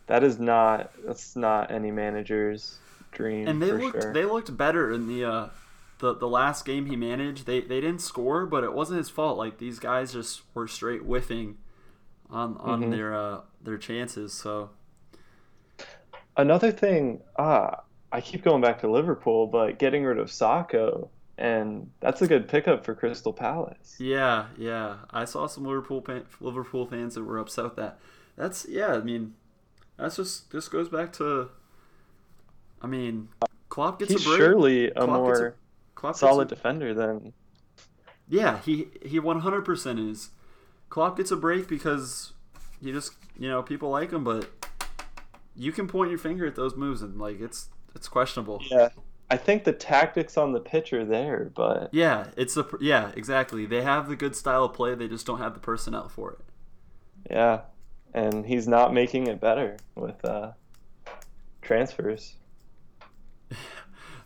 [0.07, 2.79] that is not that's not any manager's
[3.11, 3.47] dream.
[3.47, 4.13] And they looked sure.
[4.13, 5.49] they looked better in the uh,
[5.99, 7.45] the the last game he managed.
[7.45, 9.37] They they didn't score, but it wasn't his fault.
[9.37, 11.59] Like these guys just were straight whiffing
[12.31, 12.91] on on mm-hmm.
[12.91, 14.33] their uh, their chances.
[14.33, 14.71] So
[16.35, 21.89] another thing, ah, I keep going back to Liverpool, but getting rid of Sakho and
[22.01, 23.95] that's a good pickup for Crystal Palace.
[23.97, 24.97] Yeah, yeah.
[25.09, 27.97] I saw some Liverpool fan, Liverpool fans that were upset with that.
[28.35, 28.93] That's yeah.
[28.93, 29.35] I mean,
[29.97, 31.49] that's just just goes back to.
[32.81, 33.29] I mean,
[33.69, 34.37] Klopp gets He's a break.
[34.37, 35.55] surely a Klopp gets more
[35.95, 37.31] Klopp solid a- defender than
[38.27, 40.31] Yeah, he he 100% is.
[40.89, 42.33] Klopp gets a break because
[42.81, 44.49] you just you know people like him, but
[45.55, 48.61] you can point your finger at those moves and like it's it's questionable.
[48.69, 48.89] yeah.
[49.31, 53.65] I think the tactics on the pitch are there, but Yeah, it's a yeah exactly.
[53.67, 56.39] They have the good style of play, they just don't have the personnel for it.
[57.29, 57.61] yeah,
[58.13, 60.53] and he's not making it better with uh,
[61.61, 62.35] transfers.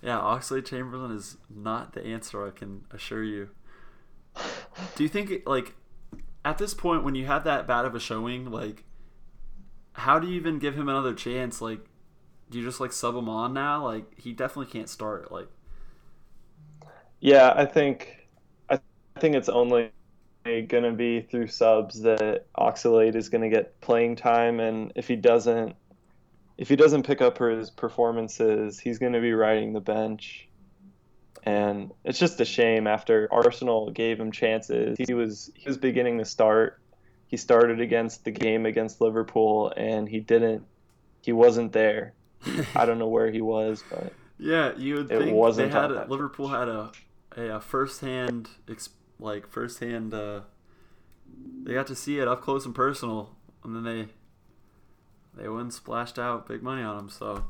[0.02, 2.46] Yeah, Oxlade Chamberlain is not the answer.
[2.46, 3.52] I can assure you.
[4.96, 5.76] Do you think like
[6.44, 8.84] at this point when you have that bad of a showing, like
[9.94, 11.62] how do you even give him another chance?
[11.62, 11.86] Like,
[12.54, 13.84] do you just like sub him on now?
[13.84, 15.32] Like he definitely can't start.
[15.32, 15.50] Like
[17.20, 18.28] Yeah, I think
[18.70, 18.80] I
[19.20, 19.92] think it's only
[20.44, 25.08] going to be through subs that Oxlade is going to get playing time, and if
[25.08, 25.76] he doesn't,
[26.58, 30.48] if he doesn't pick up his performances, he's going to be riding the bench.
[31.46, 32.86] And it's just a shame.
[32.88, 36.80] After Arsenal gave him chances, he was he was beginning to start.
[37.28, 40.66] He started against the game against Liverpool, and he didn't.
[41.22, 42.14] He wasn't there.
[42.76, 46.06] I don't know where he was, but yeah, you would think wasn't they had a,
[46.08, 46.92] Liverpool had a
[47.36, 48.50] a, a first hand
[49.20, 50.14] like first hand.
[50.14, 50.42] Uh,
[51.64, 54.08] they got to see it up close and personal, and then they
[55.42, 57.10] they went and splashed out big money on him.
[57.10, 57.46] So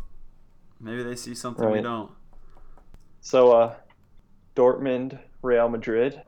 [0.80, 2.12] maybe they see something we don't.
[3.22, 3.76] so uh,
[4.56, 6.22] Dortmund, Real Madrid.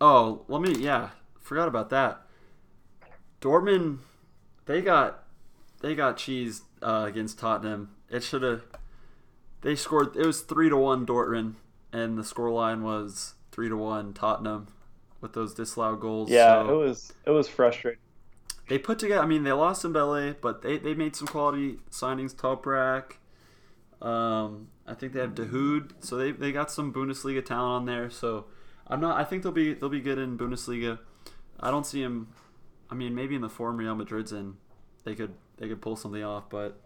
[0.00, 0.74] Oh, let me.
[0.78, 2.22] Yeah, forgot about that.
[3.40, 3.98] Dortmund,
[4.66, 5.24] they got
[5.80, 7.90] they got cheese uh, against Tottenham.
[8.10, 8.62] It should have.
[9.62, 10.16] They scored.
[10.16, 11.54] It was three to one Dortmund,
[11.92, 14.68] and the scoreline was three to one Tottenham
[15.20, 16.30] with those disallowed goals.
[16.30, 18.00] Yeah, so it was it was frustrating.
[18.68, 19.22] they put together.
[19.22, 22.34] I mean, they lost Dembele, but they, they made some quality signings.
[22.34, 23.14] Toprak.
[24.06, 28.10] Um, I think they have Dahoud, so they, they got some Bundesliga talent on there.
[28.10, 28.44] So
[28.86, 29.18] I'm not.
[29.18, 30.98] I think they'll be they'll be good in Bundesliga.
[31.58, 32.28] I don't see him.
[32.90, 34.58] I mean, maybe in the form Real Madrid's in,
[35.04, 36.80] they could they could pull something off, but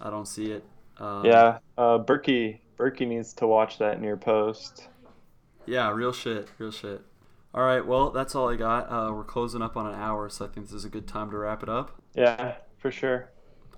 [0.00, 0.64] I don't see it.
[0.98, 4.88] Um, Yeah, uh, Bürki Bürki needs to watch that near post.
[5.66, 7.02] Yeah, real shit, real shit.
[7.54, 8.90] All right, well, that's all I got.
[8.90, 11.30] Uh, we're closing up on an hour, so I think this is a good time
[11.30, 12.00] to wrap it up.
[12.14, 13.30] Yeah, for sure.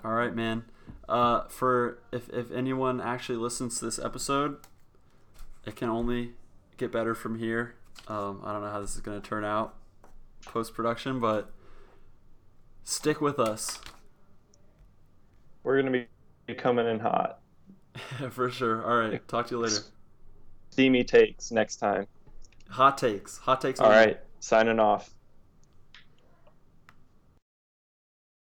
[0.05, 0.65] All right, man.
[1.09, 4.59] Uh, for if if anyone actually listens to this episode,
[5.67, 6.33] it can only
[6.77, 7.75] get better from here.
[8.09, 9.75] Um, I don't know how this is going to turn out
[10.47, 11.51] post production, but
[12.91, 13.79] stick with us
[15.63, 16.07] We're gonna
[16.47, 17.39] be coming in hot.
[18.31, 18.85] for sure.
[18.85, 19.83] All right, talk to you later.
[20.71, 22.07] Steamy takes next time.
[22.69, 23.79] Hot takes, hot takes.
[23.79, 24.19] All right.
[24.41, 25.11] signing off.